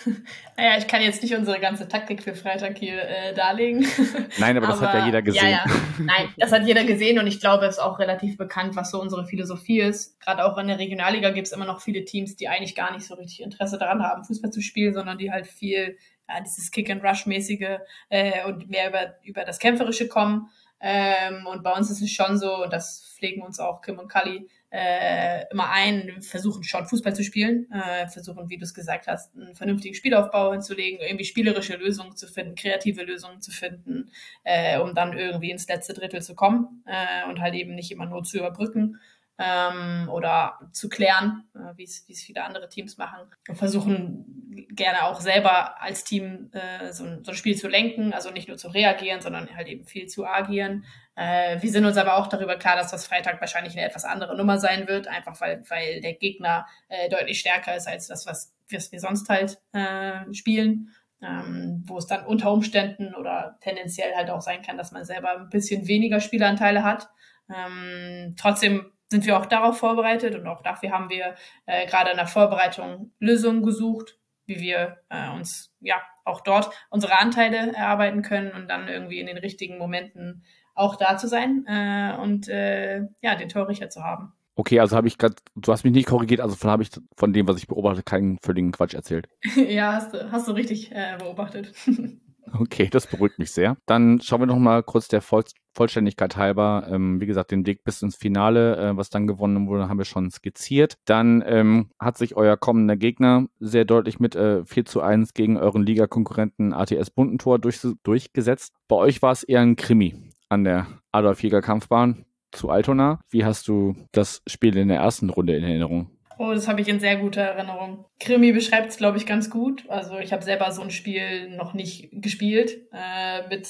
[0.57, 3.87] Naja, ich kann jetzt nicht unsere ganze Taktik für Freitag hier äh, darlegen.
[4.39, 5.51] Nein, aber, aber das hat ja jeder gesehen.
[5.51, 5.65] Ja, ja.
[5.99, 9.01] Nein, das hat jeder gesehen und ich glaube, es ist auch relativ bekannt, was so
[9.01, 10.21] unsere Philosophie ist.
[10.21, 13.07] Gerade auch in der Regionalliga gibt es immer noch viele Teams, die eigentlich gar nicht
[13.07, 15.97] so richtig Interesse daran haben, Fußball zu spielen, sondern die halt viel
[16.29, 17.79] ja, dieses Kick-and-Rush-mäßige
[18.11, 20.49] äh, und mehr über, über das Kämpferische kommen.
[20.81, 24.09] Ähm, und bei uns ist es schon so, und das pflegen uns auch Kim und
[24.09, 29.07] Kali, äh, immer ein, versuchen schon Fußball zu spielen, äh, versuchen, wie du es gesagt
[29.07, 34.11] hast, einen vernünftigen Spielaufbau hinzulegen, irgendwie spielerische Lösungen zu finden, kreative Lösungen zu finden,
[34.45, 38.07] äh, um dann irgendwie ins letzte Drittel zu kommen äh, und halt eben nicht immer
[38.07, 38.99] nur zu überbrücken
[39.39, 43.21] ähm, oder zu klären, äh, wie es viele andere Teams machen.
[43.49, 48.13] Und versuchen gerne auch selber als Team äh, so, ein, so ein Spiel zu lenken,
[48.13, 50.85] also nicht nur zu reagieren, sondern halt eben viel zu agieren.
[51.15, 54.37] Äh, wir sind uns aber auch darüber klar, dass das Freitag wahrscheinlich eine etwas andere
[54.37, 58.55] Nummer sein wird, einfach weil, weil der Gegner äh, deutlich stärker ist als das, was,
[58.71, 60.95] was wir sonst halt äh, spielen.
[61.21, 65.33] Ähm, wo es dann unter Umständen oder tendenziell halt auch sein kann, dass man selber
[65.33, 67.09] ein bisschen weniger Spielanteile hat.
[67.53, 71.35] Ähm, trotzdem sind wir auch darauf vorbereitet und auch dafür haben wir
[71.67, 77.19] äh, gerade in der Vorbereitung Lösungen gesucht, wie wir äh, uns ja auch dort unsere
[77.19, 80.45] Anteile erarbeiten können und dann irgendwie in den richtigen Momenten
[80.75, 84.33] auch da zu sein äh, und äh, ja den Torrichter zu haben.
[84.55, 87.33] Okay, also habe ich gerade, du hast mich nicht korrigiert, also von habe ich von
[87.33, 89.29] dem, was ich beobachte, keinen völligen Quatsch erzählt.
[89.57, 91.73] ja, hast du, hast du richtig äh, beobachtet.
[92.53, 93.77] Okay, das beruhigt mich sehr.
[93.87, 96.89] Dann schauen wir noch mal kurz der Voll Vollständigkeit halber.
[96.91, 100.05] Ähm, wie gesagt, den Weg bis ins Finale, äh, was dann gewonnen wurde, haben wir
[100.05, 100.97] schon skizziert.
[101.05, 105.57] Dann ähm, hat sich euer kommender Gegner sehr deutlich mit äh, 4 zu 1 gegen
[105.57, 108.75] euren Ligakonkurrenten ATS Bundentor durch, durchgesetzt.
[108.89, 113.21] Bei euch war es eher ein Krimi an der Adolf Jäger Kampfbahn zu Altona.
[113.31, 116.11] Wie hast du das Spiel in der ersten Runde in Erinnerung?
[116.39, 118.05] Oh, das habe ich in sehr guter Erinnerung.
[118.21, 119.85] Krimi beschreibt es, glaube ich, ganz gut.
[119.89, 122.87] Also ich habe selber so ein Spiel noch nicht gespielt.
[122.93, 123.69] Äh, mit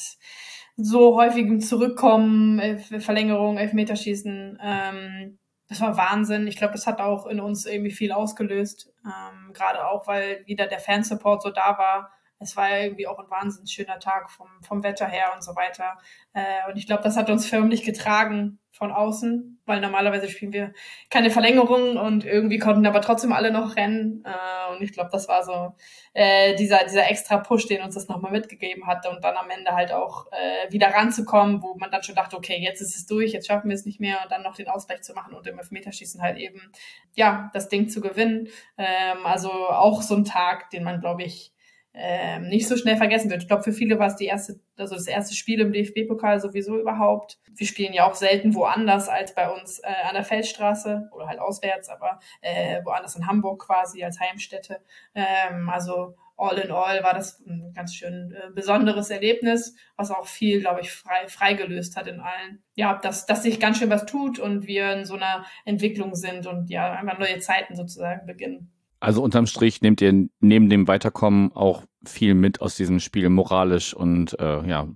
[0.77, 4.59] so häufigem Zurückkommen, Verlängerung, Elfmeterschießen.
[4.63, 6.47] Ähm, das war Wahnsinn.
[6.47, 8.93] Ich glaube, das hat auch in uns irgendwie viel ausgelöst.
[9.05, 12.13] Ähm, Gerade auch, weil wieder der Fansupport so da war.
[12.39, 15.99] Es war irgendwie auch ein wahnsinnig schöner Tag vom, vom Wetter her und so weiter.
[16.35, 20.73] Äh, und ich glaube, das hat uns förmlich getragen von außen, weil normalerweise spielen wir
[21.11, 24.25] keine Verlängerung und irgendwie konnten aber trotzdem alle noch rennen.
[24.25, 25.75] Äh, und ich glaube, das war so
[26.15, 29.73] äh, dieser, dieser extra Push, den uns das nochmal mitgegeben hat und dann am Ende
[29.73, 33.33] halt auch äh, wieder ranzukommen, wo man dann schon dachte, okay, jetzt ist es durch,
[33.33, 35.59] jetzt schaffen wir es nicht mehr und dann noch den Ausgleich zu machen und im
[35.59, 36.71] Elfmeterschießen halt eben,
[37.17, 38.49] ja, das Ding zu gewinnen.
[38.77, 41.53] Ähm, also auch so ein Tag, den man, glaube ich,
[41.95, 43.43] ähm, nicht so schnell vergessen wird.
[43.43, 46.79] Ich glaube, für viele war es die erste, also das erste Spiel im DFB-Pokal sowieso
[46.79, 47.39] überhaupt.
[47.55, 51.41] Wir spielen ja auch selten woanders als bei uns äh, an der Feldstraße oder halt
[51.41, 54.81] auswärts, aber äh, woanders in Hamburg quasi als Heimstätte.
[55.15, 60.27] Ähm, also all in all war das ein ganz schön äh, besonderes Erlebnis, was auch
[60.27, 62.63] viel, glaube ich, frei, freigelöst hat in allen.
[62.75, 66.47] Ja, dass, dass sich ganz schön was tut und wir in so einer Entwicklung sind
[66.47, 68.71] und ja, einfach neue Zeiten sozusagen beginnen.
[69.01, 73.95] Also unterm Strich nehmt ihr neben dem Weiterkommen auch viel mit aus diesem Spiel moralisch
[73.95, 74.89] und äh, ja,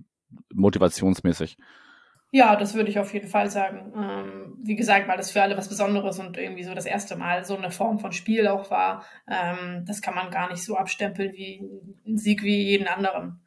[0.53, 1.57] motivationsmäßig.
[2.35, 3.93] Ja, das würde ich auf jeden Fall sagen.
[3.95, 7.45] Ähm, wie gesagt, weil das für alle was Besonderes und irgendwie so das erste Mal
[7.45, 9.05] so eine Form von Spiel auch war.
[9.29, 11.61] Ähm, das kann man gar nicht so abstempeln wie
[12.07, 13.42] ein Sieg wie jeden anderen.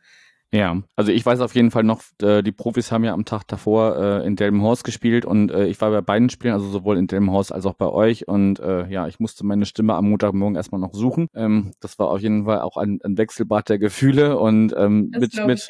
[0.57, 3.47] Ja, also ich weiß auf jeden Fall noch, äh, die Profis haben ja am Tag
[3.47, 7.09] davor äh, in Delmenhorst gespielt und äh, ich war bei beiden Spielen, also sowohl in
[7.09, 10.95] Delmenhorst als auch bei euch und ja, ich musste meine Stimme am Montagmorgen erstmal noch
[10.95, 11.29] suchen.
[11.35, 15.35] Ähm, das war auf jeden Fall auch ein, ein Wechselbad der Gefühle und ähm, mit
[15.47, 15.69] mit,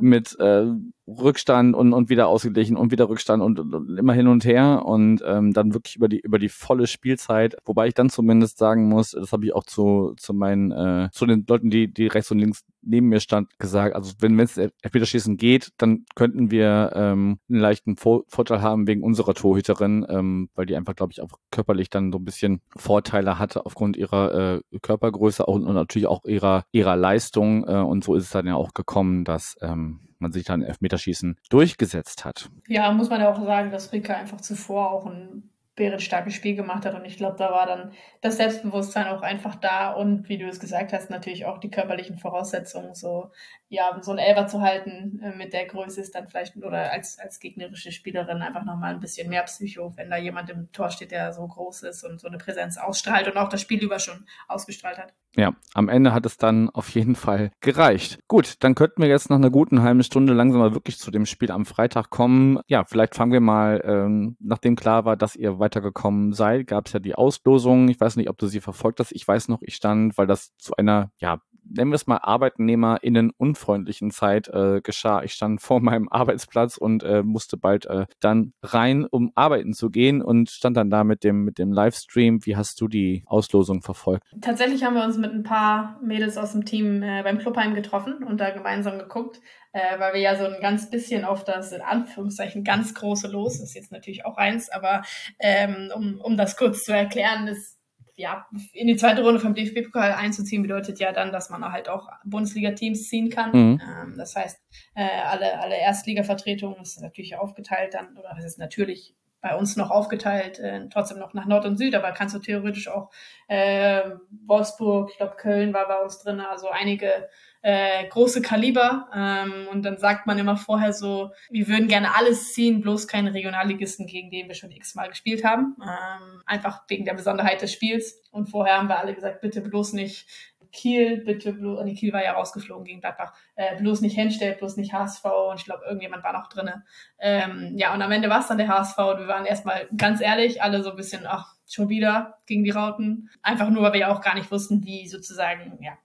[0.00, 0.66] mit äh,
[1.06, 5.22] Rückstand und, und wieder ausgeglichen und wieder Rückstand und, und immer hin und her und
[5.26, 9.10] ähm, dann wirklich über die über die volle Spielzeit, wobei ich dann zumindest sagen muss,
[9.10, 12.38] das habe ich auch zu zu meinen äh, zu den Leuten, die die rechts und
[12.38, 17.60] links neben mir stand, gesagt, also wenn es Elfmeterschießen geht, dann könnten wir ähm, einen
[17.60, 21.90] leichten Vor Vorteil haben wegen unserer Torhüterin, ähm, weil die einfach, glaube ich, auch körperlich
[21.90, 26.64] dann so ein bisschen Vorteile hatte aufgrund ihrer äh, Körpergröße und, und natürlich auch ihrer
[26.72, 30.44] ihrer Leistung äh, und so ist es dann ja auch gekommen, dass ähm, man sich
[30.44, 32.50] dann Elfmeterschießen durchgesetzt hat.
[32.68, 36.84] Ja, muss man ja auch sagen, dass Rika einfach zuvor auch ein bärenstarkes Spiel gemacht
[36.84, 36.94] hat.
[36.94, 40.60] Und ich glaube, da war dann das Selbstbewusstsein auch einfach da und wie du es
[40.60, 42.94] gesagt hast, natürlich auch die körperlichen Voraussetzungen.
[42.94, 43.30] So,
[43.68, 47.18] ja, so ein Elber zu halten äh, mit der Größe ist dann vielleicht, oder als,
[47.18, 51.10] als gegnerische Spielerin einfach nochmal ein bisschen mehr Psycho, wenn da jemand im Tor steht,
[51.10, 54.26] der so groß ist und so eine Präsenz ausstrahlt und auch das Spiel über schon
[54.46, 55.12] ausgestrahlt hat.
[55.36, 58.20] Ja, am Ende hat es dann auf jeden Fall gereicht.
[58.28, 61.26] Gut, dann könnten wir jetzt nach einer guten halben Stunde langsam mal wirklich zu dem
[61.26, 62.60] Spiel am Freitag kommen.
[62.68, 66.92] Ja, vielleicht fangen wir mal, ähm, nachdem klar war, dass ihr weitergekommen seid, gab es
[66.92, 67.88] ja die Auslosung.
[67.88, 69.12] Ich weiß nicht, ob du sie verfolgt hast.
[69.12, 73.30] Ich weiß noch, ich stand, weil das zu einer, ja, nennen wir es mal ArbeitnehmerInnen
[73.36, 75.22] unfreundlichen Zeit äh, geschah.
[75.22, 79.90] Ich stand vor meinem Arbeitsplatz und äh, musste bald äh, dann rein, um arbeiten zu
[79.90, 82.44] gehen und stand dann da mit dem, mit dem Livestream.
[82.44, 84.24] Wie hast du die Auslosung verfolgt?
[84.40, 88.24] Tatsächlich haben wir uns mit ein paar Mädels aus dem Team äh, beim Clubheim getroffen
[88.24, 89.40] und da gemeinsam geguckt,
[89.72, 93.60] äh, weil wir ja so ein ganz bisschen auf das, in Anführungszeichen, ganz große Los,
[93.60, 95.02] ist jetzt natürlich auch eins, aber
[95.38, 97.73] ähm, um, um das kurz zu erklären, ist
[98.16, 102.08] ja, in die zweite Runde vom DFB-Pokal einzuziehen, bedeutet ja dann, dass man halt auch
[102.24, 103.50] Bundesliga-Teams ziehen kann.
[103.50, 103.80] Mhm.
[103.82, 104.60] Ähm, das heißt,
[104.94, 109.90] äh, alle, alle Erstliga-Vertretungen ist natürlich aufgeteilt dann, oder das ist natürlich bei uns noch
[109.90, 113.10] aufgeteilt, äh, trotzdem noch nach Nord und Süd, aber kannst du theoretisch auch
[113.46, 114.00] äh,
[114.46, 117.28] Wolfsburg, ich glaube Köln war bei uns drin, also einige
[117.60, 119.08] äh, große Kaliber.
[119.14, 123.32] Ähm, und dann sagt man immer vorher so, wir würden gerne alles ziehen, bloß keine
[123.32, 125.76] Regionalligisten, gegen den wir schon x-mal gespielt haben.
[125.82, 128.22] Ähm, einfach wegen der Besonderheit des Spiels.
[128.30, 130.26] Und vorher haben wir alle gesagt, bitte bloß nicht
[130.74, 134.76] Kiel, bitte bloß, nee, Kiel war ja rausgeflogen gegen Gladbach, äh, bloß nicht Henstedt, bloß
[134.76, 136.84] nicht HSV und ich glaube, irgendjemand war noch drinne.
[137.18, 140.20] Ähm, ja, und am Ende war es dann der HSV und wir waren erstmal ganz
[140.20, 143.30] ehrlich, alle so ein bisschen, ach, schon wieder gegen die Rauten.
[143.42, 145.96] Einfach nur, weil wir ja auch gar nicht wussten, wie sozusagen, ja,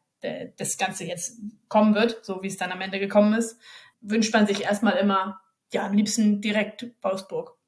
[0.58, 3.60] das Ganze jetzt kommen wird, so wie es dann am Ende gekommen ist,
[4.02, 7.59] wünscht man sich erstmal immer, ja, am liebsten direkt Wolfsburg.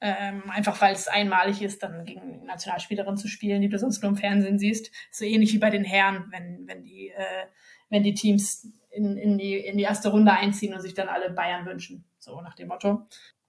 [0.00, 4.10] Ähm, einfach weil es einmalig ist, dann gegen Nationalspielerinnen zu spielen, die du sonst nur
[4.10, 4.90] im Fernsehen siehst.
[5.10, 7.46] So ähnlich wie bei den Herren, wenn, wenn die, äh,
[7.88, 11.30] wenn die Teams in, in, die, in die erste Runde einziehen und sich dann alle
[11.30, 12.04] Bayern wünschen.
[12.18, 13.06] So nach dem Motto.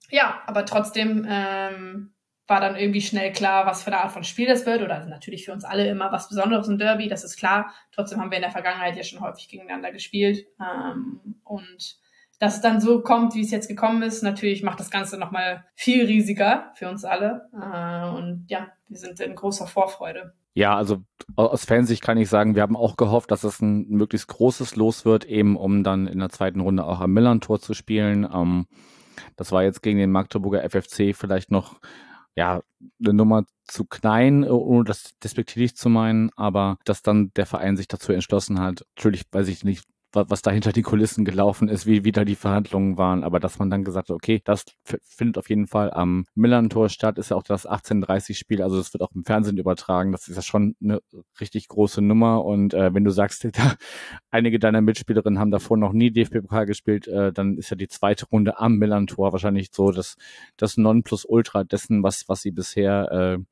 [0.09, 2.13] Ja, aber trotzdem ähm,
[2.47, 4.81] war dann irgendwie schnell klar, was für eine Art von Spiel das wird.
[4.81, 7.73] Oder also natürlich für uns alle immer was Besonderes im Derby, das ist klar.
[7.91, 10.45] Trotzdem haben wir in der Vergangenheit ja schon häufig gegeneinander gespielt.
[10.59, 11.97] Ähm, und
[12.41, 15.63] dass es dann so kommt, wie es jetzt gekommen ist, natürlich macht das Ganze nochmal
[15.75, 17.47] viel riesiger für uns alle.
[17.53, 20.33] Äh, und ja, wir sind in großer Vorfreude.
[20.55, 21.03] Ja, also
[21.35, 25.05] aus Fansicht kann ich sagen, wir haben auch gehofft, dass es ein möglichst großes Los
[25.05, 28.27] wird, eben um dann in der zweiten Runde auch am Millern-Tor zu spielen.
[28.33, 28.65] Ähm,
[29.35, 31.79] das war jetzt gegen den Magdeburger FFC vielleicht noch
[32.35, 32.61] ja,
[32.99, 37.87] eine Nummer zu klein, ohne das despektierlich zu meinen, aber dass dann der Verein sich
[37.87, 42.03] dazu entschlossen hat, natürlich weiß ich nicht, was da hinter die Kulissen gelaufen ist, wie
[42.03, 45.67] wieder die Verhandlungen waren, aber dass man dann gesagt hat, okay, das findet auf jeden
[45.67, 49.57] Fall am Millantor statt, ist ja auch das 1830-Spiel, also das wird auch im Fernsehen
[49.57, 50.99] übertragen, das ist ja schon eine
[51.39, 52.43] richtig große Nummer.
[52.43, 53.75] Und äh, wenn du sagst, da,
[54.29, 58.25] einige deiner Mitspielerinnen haben davor noch nie DFB-Pokal gespielt, äh, dann ist ja die zweite
[58.25, 60.15] Runde am Millantor wahrscheinlich so das,
[60.57, 63.43] das Nonplusultra dessen, was, was sie bisher äh,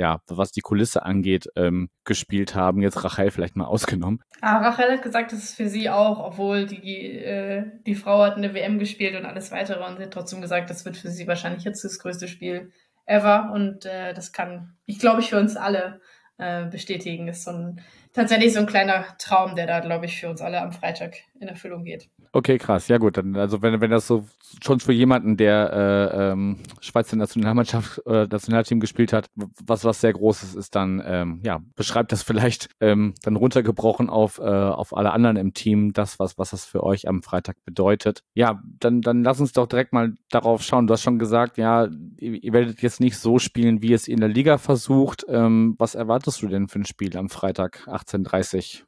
[0.00, 2.80] ja, was die Kulisse angeht, ähm, gespielt haben.
[2.80, 4.22] Jetzt Rachel vielleicht mal ausgenommen.
[4.40, 8.36] Aber Rachel hat gesagt, das ist für sie auch, obwohl die, äh, die Frau hat
[8.36, 11.28] eine WM gespielt und alles weitere und sie hat trotzdem gesagt, das wird für sie
[11.28, 12.72] wahrscheinlich jetzt das größte Spiel
[13.04, 16.00] ever und äh, das kann, ich glaube, ich für uns alle
[16.40, 17.28] äh, bestätigen.
[17.28, 17.80] Ist so ein,
[18.12, 21.48] tatsächlich so ein kleiner Traum, der da, glaube ich, für uns alle am Freitag in
[21.48, 22.08] Erfüllung geht.
[22.32, 22.86] Okay, krass.
[22.86, 24.24] Ja gut, dann also wenn, wenn das so
[24.62, 30.12] schon für jemanden, der äh, ähm, Schweizer Nationalmannschaft äh, Nationalteam gespielt hat, was was sehr
[30.12, 35.10] großes ist, dann ähm, ja beschreibt das vielleicht ähm, dann runtergebrochen auf äh, auf alle
[35.10, 38.22] anderen im Team, das was was das für euch am Freitag bedeutet.
[38.34, 40.86] Ja, dann dann lass uns doch direkt mal darauf schauen.
[40.86, 41.88] Du hast schon gesagt, ja,
[42.18, 45.24] ihr, ihr werdet jetzt nicht so spielen, wie es in der Liga versucht.
[45.28, 48.84] Ähm, was erwartest du denn für ein Spiel am Freitag 18:30?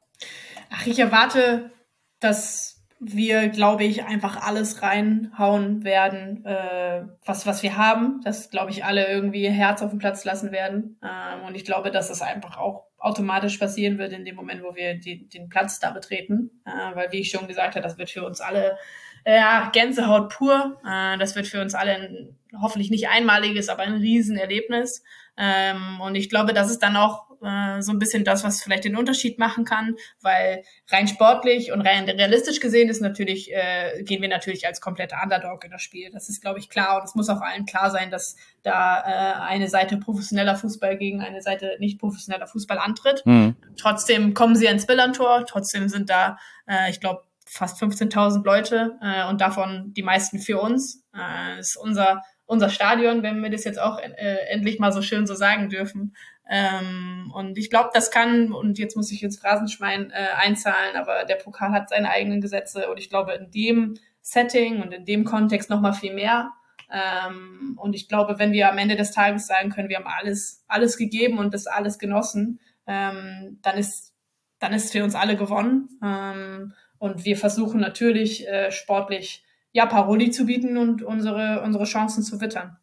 [0.69, 1.71] Ach, ich erwarte,
[2.19, 2.73] dass
[3.05, 8.21] wir, glaube ich, einfach alles reinhauen werden, äh, was, was wir haben.
[8.23, 10.99] Das, glaube ich, alle irgendwie Herz auf den Platz lassen werden.
[11.03, 14.75] Ähm, und ich glaube, dass es einfach auch automatisch passieren wird in dem Moment, wo
[14.75, 16.61] wir die, den Platz da betreten.
[16.65, 18.77] Äh, weil, wie ich schon gesagt habe, das wird für uns alle
[19.25, 20.79] ja, Gänsehaut pur.
[20.85, 25.03] Äh, das wird für uns alle ein, hoffentlich nicht einmaliges, aber ein Riesenerlebnis.
[25.37, 28.85] Ähm, und ich glaube, das ist dann auch äh, so ein bisschen das, was vielleicht
[28.85, 34.21] den Unterschied machen kann, weil rein sportlich und rein realistisch gesehen ist natürlich, äh, gehen
[34.21, 36.09] wir natürlich als kompletter Underdog in das Spiel.
[36.11, 39.41] Das ist, glaube ich, klar und es muss auch allen klar sein, dass da äh,
[39.41, 43.25] eine Seite professioneller Fußball gegen eine Seite nicht professioneller Fußball antritt.
[43.25, 43.55] Mhm.
[43.77, 46.37] Trotzdem kommen sie ins Billantor, trotzdem sind da,
[46.67, 51.03] äh, ich glaube, fast 15.000 Leute äh, und davon die meisten für uns.
[51.13, 55.25] Äh, ist unser unser Stadion, wenn wir das jetzt auch äh, endlich mal so schön
[55.25, 56.15] so sagen dürfen.
[56.49, 61.23] Ähm, und ich glaube, das kann, und jetzt muss ich ins Phrasenschwein äh, einzahlen, aber
[61.23, 65.23] der Pokal hat seine eigenen Gesetze und ich glaube, in dem Setting und in dem
[65.23, 66.51] Kontext noch mal viel mehr.
[66.91, 70.63] Ähm, und ich glaube, wenn wir am Ende des Tages sagen können, wir haben alles,
[70.67, 74.13] alles gegeben und das alles genossen, ähm, dann ist,
[74.59, 75.89] dann ist für uns alle gewonnen.
[76.03, 82.23] Ähm, und wir versuchen natürlich äh, sportlich ja, Paroli zu bieten und unsere, unsere Chancen
[82.23, 82.77] zu wittern.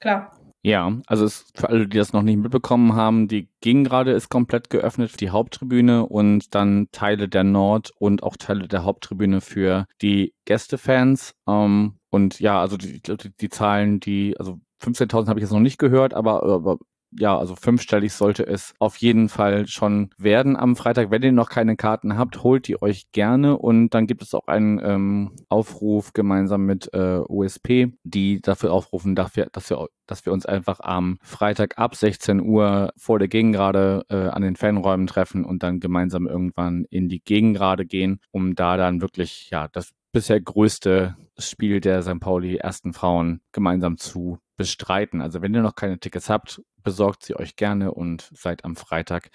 [0.00, 0.38] Klar.
[0.64, 4.70] Ja, also es, für alle, die das noch nicht mitbekommen haben, die Gegengrade ist komplett
[4.70, 9.86] geöffnet für die Haupttribüne und dann Teile der Nord und auch Teile der Haupttribüne für
[10.02, 11.34] die Gästefans.
[11.48, 15.58] Ähm, und ja, also die, die, die Zahlen, die, also 15.000 habe ich jetzt noch
[15.58, 16.78] nicht gehört, aber, aber
[17.18, 21.10] ja, also fünfstellig sollte es auf jeden Fall schon werden am Freitag.
[21.10, 24.46] Wenn ihr noch keine Karten habt, holt die euch gerne und dann gibt es auch
[24.46, 30.32] einen ähm, Aufruf gemeinsam mit äh, USP, die dafür aufrufen, dafür, dass wir, dass wir
[30.32, 35.44] uns einfach am Freitag ab 16 Uhr vor der Gegengrade äh, an den Fanräumen treffen
[35.44, 40.40] und dann gemeinsam irgendwann in die Gegengrade gehen, um da dann wirklich ja das bisher
[40.40, 42.20] größte Spiel der St.
[42.20, 45.20] Pauli ersten Frauen gemeinsam zu bestreiten.
[45.20, 49.30] Also wenn ihr noch keine Tickets habt, besorgt sie euch gerne und seid am Freitag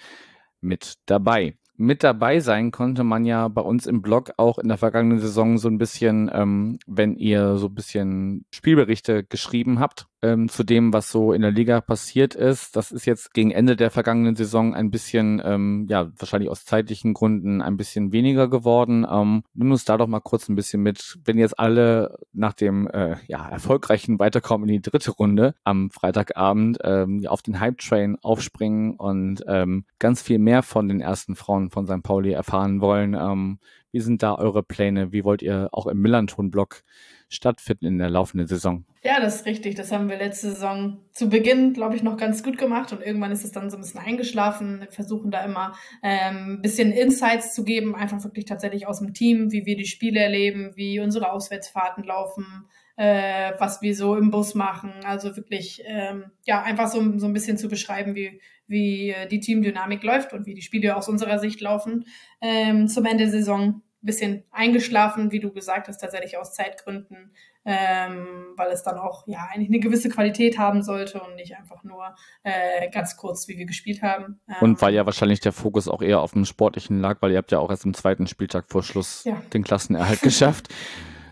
[0.60, 1.56] mit dabei.
[1.76, 5.58] Mit dabei sein konnte man ja bei uns im Blog auch in der vergangenen Saison
[5.58, 10.92] so ein bisschen, ähm, wenn ihr so ein bisschen Spielberichte geschrieben habt ähm, zu dem,
[10.92, 12.76] was so in der Liga passiert ist.
[12.76, 17.14] Das ist jetzt gegen Ende der vergangenen Saison ein bisschen, ähm, ja, wahrscheinlich aus zeitlichen
[17.14, 19.06] Gründen ein bisschen weniger geworden.
[19.10, 22.88] Ähm, nimm uns da doch mal kurz ein bisschen mit, wenn jetzt alle nach dem
[22.88, 28.94] äh, ja, erfolgreichen Weiterkommen in die dritte Runde am Freitagabend ähm, auf den Hype-Train aufspringen
[28.96, 32.02] und ähm, ganz viel mehr von den ersten Frauen von St.
[32.02, 33.14] Pauli erfahren wollen.
[33.14, 33.58] Ähm,
[33.92, 35.12] wie sind da eure Pläne?
[35.12, 36.82] Wie wollt ihr auch im Millanton-Blog
[37.28, 38.84] stattfinden in der laufenden Saison.
[39.02, 39.74] Ja, das ist richtig.
[39.74, 43.32] Das haben wir letzte Saison zu Beginn, glaube ich, noch ganz gut gemacht und irgendwann
[43.32, 44.80] ist es dann so ein bisschen eingeschlafen.
[44.80, 49.14] Wir versuchen da immer ähm, ein bisschen Insights zu geben, einfach wirklich tatsächlich aus dem
[49.14, 52.66] Team, wie wir die Spiele erleben, wie unsere Auswärtsfahrten laufen,
[52.96, 54.92] äh, was wir so im Bus machen.
[55.04, 60.02] Also wirklich, ähm, ja, einfach so, so ein bisschen zu beschreiben, wie, wie die Teamdynamik
[60.02, 62.06] läuft und wie die Spiele aus unserer Sicht laufen
[62.40, 67.32] ähm, zum Ende der Saison bisschen eingeschlafen, wie du gesagt hast, tatsächlich aus Zeitgründen,
[67.64, 71.82] ähm, weil es dann auch ja eigentlich eine gewisse Qualität haben sollte und nicht einfach
[71.82, 74.40] nur äh, ganz kurz, wie wir gespielt haben.
[74.48, 77.38] Ähm, und weil ja wahrscheinlich der Fokus auch eher auf dem Sportlichen lag, weil ihr
[77.38, 79.42] habt ja auch erst im zweiten Spieltag vor Schluss ja.
[79.52, 80.68] den Klassenerhalt geschafft.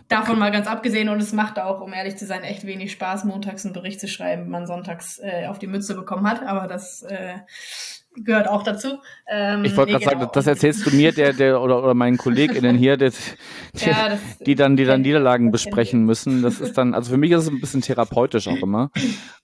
[0.09, 3.25] Davon mal ganz abgesehen und es macht auch, um ehrlich zu sein, echt wenig Spaß,
[3.25, 6.43] montags einen Bericht zu schreiben, wenn man sonntags äh, auf die Mütze bekommen hat.
[6.43, 7.39] Aber das äh,
[8.23, 8.99] gehört auch dazu.
[9.27, 10.21] Ähm, ich wollte nee, gerade genau.
[10.21, 13.11] sagen, das erzählst du mir, der, der oder, oder meinen KollegInnen hier, der,
[13.73, 16.41] der, ja, das, die dann, die dann Niederlagen besprechen müssen.
[16.41, 18.91] Das ist dann, also für mich ist es ein bisschen therapeutisch auch immer.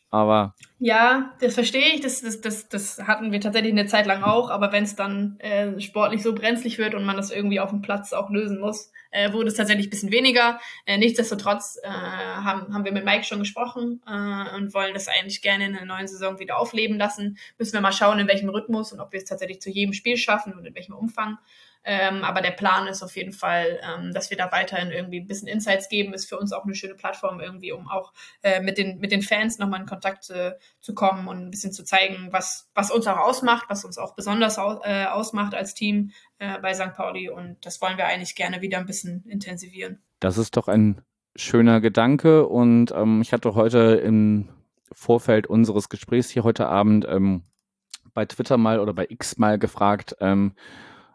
[0.10, 2.02] Aber ja, das verstehe ich.
[2.02, 4.50] Das, das, das, das hatten wir tatsächlich eine Zeit lang auch.
[4.50, 7.82] Aber wenn es dann äh, sportlich so brenzlig wird und man das irgendwie auf dem
[7.82, 10.60] Platz auch lösen muss, äh, wurde es tatsächlich ein bisschen weniger.
[10.86, 15.42] Äh, nichtsdestotrotz äh, haben, haben wir mit Mike schon gesprochen äh, und wollen das eigentlich
[15.42, 17.38] gerne in der neuen Saison wieder aufleben lassen.
[17.58, 20.18] Müssen wir mal schauen, in welchem Rhythmus und ob wir es tatsächlich zu jedem Spiel
[20.18, 21.38] schaffen und in welchem Umfang.
[21.86, 25.28] Ähm, aber der Plan ist auf jeden Fall, ähm, dass wir da weiterhin irgendwie ein
[25.28, 26.14] bisschen Insights geben.
[26.14, 29.22] Ist für uns auch eine schöne Plattform irgendwie, um auch äh, mit, den, mit den
[29.22, 33.08] Fans nochmal in Kontakt zu, zu kommen und ein bisschen zu zeigen, was, was uns
[33.08, 36.94] auch ausmacht, was uns auch besonders au, äh, ausmacht als Team äh, bei St.
[36.96, 37.30] Pauli.
[37.30, 40.02] Und das wollen wir eigentlich gerne wieder ein bisschen intensivieren.
[40.20, 41.02] Das ist doch ein
[41.36, 42.48] schöner Gedanke.
[42.48, 44.50] Und ähm, ich hatte heute im
[44.92, 47.44] Vorfeld unseres Gesprächs hier heute Abend ähm,
[48.14, 50.54] bei Twitter mal oder bei X mal gefragt, ähm,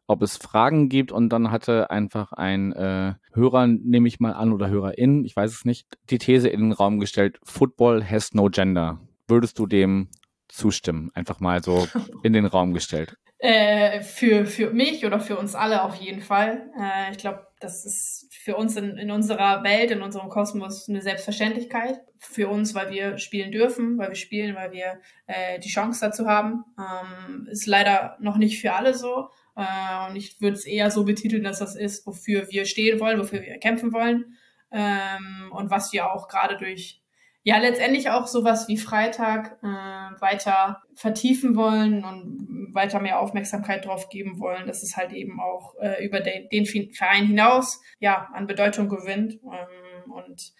[0.08, 4.52] ob es Fragen gibt und dann hatte einfach ein äh, Hörer, nehme ich mal an,
[4.52, 8.48] oder Hörerin, ich weiß es nicht, die These in den Raum gestellt, Football has no
[8.48, 9.00] gender.
[9.28, 10.08] Würdest du dem
[10.48, 11.10] zustimmen?
[11.14, 11.86] Einfach mal so
[12.22, 13.16] in den Raum gestellt.
[13.40, 16.70] Äh, für, für mich oder für uns alle auf jeden Fall.
[16.80, 21.02] Äh, ich glaube, das ist für uns in, in unserer Welt, in unserem Kosmos eine
[21.02, 22.00] Selbstverständlichkeit.
[22.18, 26.26] Für uns, weil wir spielen dürfen, weil wir spielen, weil wir äh, die Chance dazu
[26.26, 26.64] haben.
[26.78, 29.28] Ähm, ist leider noch nicht für alle so.
[29.58, 33.18] Äh, und ich würde es eher so betiteln, dass das ist, wofür wir stehen wollen,
[33.18, 34.36] wofür wir kämpfen wollen.
[34.70, 37.02] Ähm, und was wir auch gerade durch
[37.42, 44.10] ja letztendlich auch sowas wie Freitag äh, weiter vertiefen wollen und weiter mehr Aufmerksamkeit drauf
[44.10, 48.46] geben wollen, dass es halt eben auch äh, über den, den Verein hinaus ja an
[48.46, 50.52] Bedeutung gewinnt ähm, und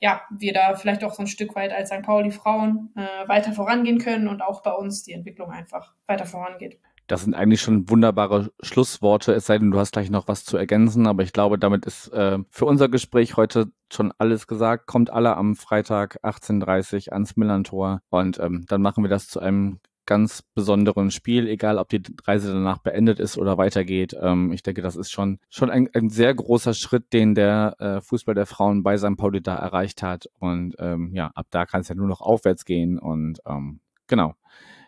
[0.00, 2.02] ja, wir da vielleicht auch so ein Stück weit als St.
[2.02, 6.80] Pauli Frauen äh, weiter vorangehen können und auch bei uns die Entwicklung einfach weiter vorangeht.
[7.10, 10.56] Das sind eigentlich schon wunderbare Schlussworte, es sei denn, du hast gleich noch was zu
[10.56, 14.86] ergänzen, aber ich glaube, damit ist äh, für unser Gespräch heute schon alles gesagt.
[14.86, 19.40] Kommt alle am Freitag 18.30 Uhr ans Millantor und ähm, dann machen wir das zu
[19.40, 24.14] einem ganz besonderen Spiel, egal ob die Reise danach beendet ist oder weitergeht.
[24.20, 28.00] Ähm, ich denke, das ist schon, schon ein, ein sehr großer Schritt, den der äh,
[28.00, 29.16] Fußball der Frauen bei St.
[29.16, 30.26] Pauli da erreicht hat.
[30.38, 33.00] Und ähm, ja, ab da kann es ja nur noch aufwärts gehen.
[33.00, 34.34] Und ähm, genau.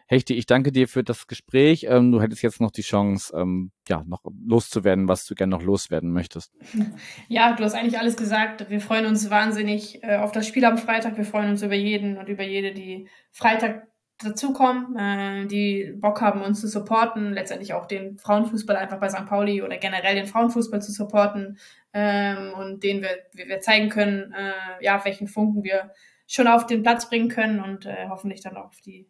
[0.06, 1.86] Hechti, ich danke dir für das Gespräch.
[1.88, 5.62] Ähm, du hättest jetzt noch die Chance, ähm, ja, noch loszuwerden, was du gerne noch
[5.62, 6.52] loswerden möchtest.
[7.28, 8.68] Ja, du hast eigentlich alles gesagt.
[8.68, 11.16] Wir freuen uns wahnsinnig äh, auf das Spiel am Freitag.
[11.16, 13.88] Wir freuen uns über jeden und über jede, die Freitag
[14.22, 19.26] dazukommen, äh, die Bock haben, uns zu supporten, letztendlich auch den Frauenfußball einfach bei St.
[19.26, 21.58] Pauli oder generell den Frauenfußball zu supporten
[21.92, 25.92] ähm, und denen wir, wir zeigen können, äh, ja, welchen Funken wir
[26.26, 29.06] schon auf den Platz bringen können und äh, hoffentlich dann auch auf die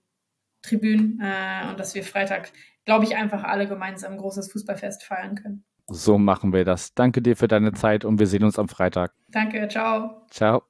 [0.62, 2.52] Tribünen äh, und dass wir Freitag,
[2.84, 5.64] glaube ich, einfach alle gemeinsam ein großes Fußballfest feiern können.
[5.88, 6.94] So machen wir das.
[6.94, 9.12] Danke dir für deine Zeit und wir sehen uns am Freitag.
[9.28, 10.24] Danke, ciao.
[10.30, 10.62] Ciao.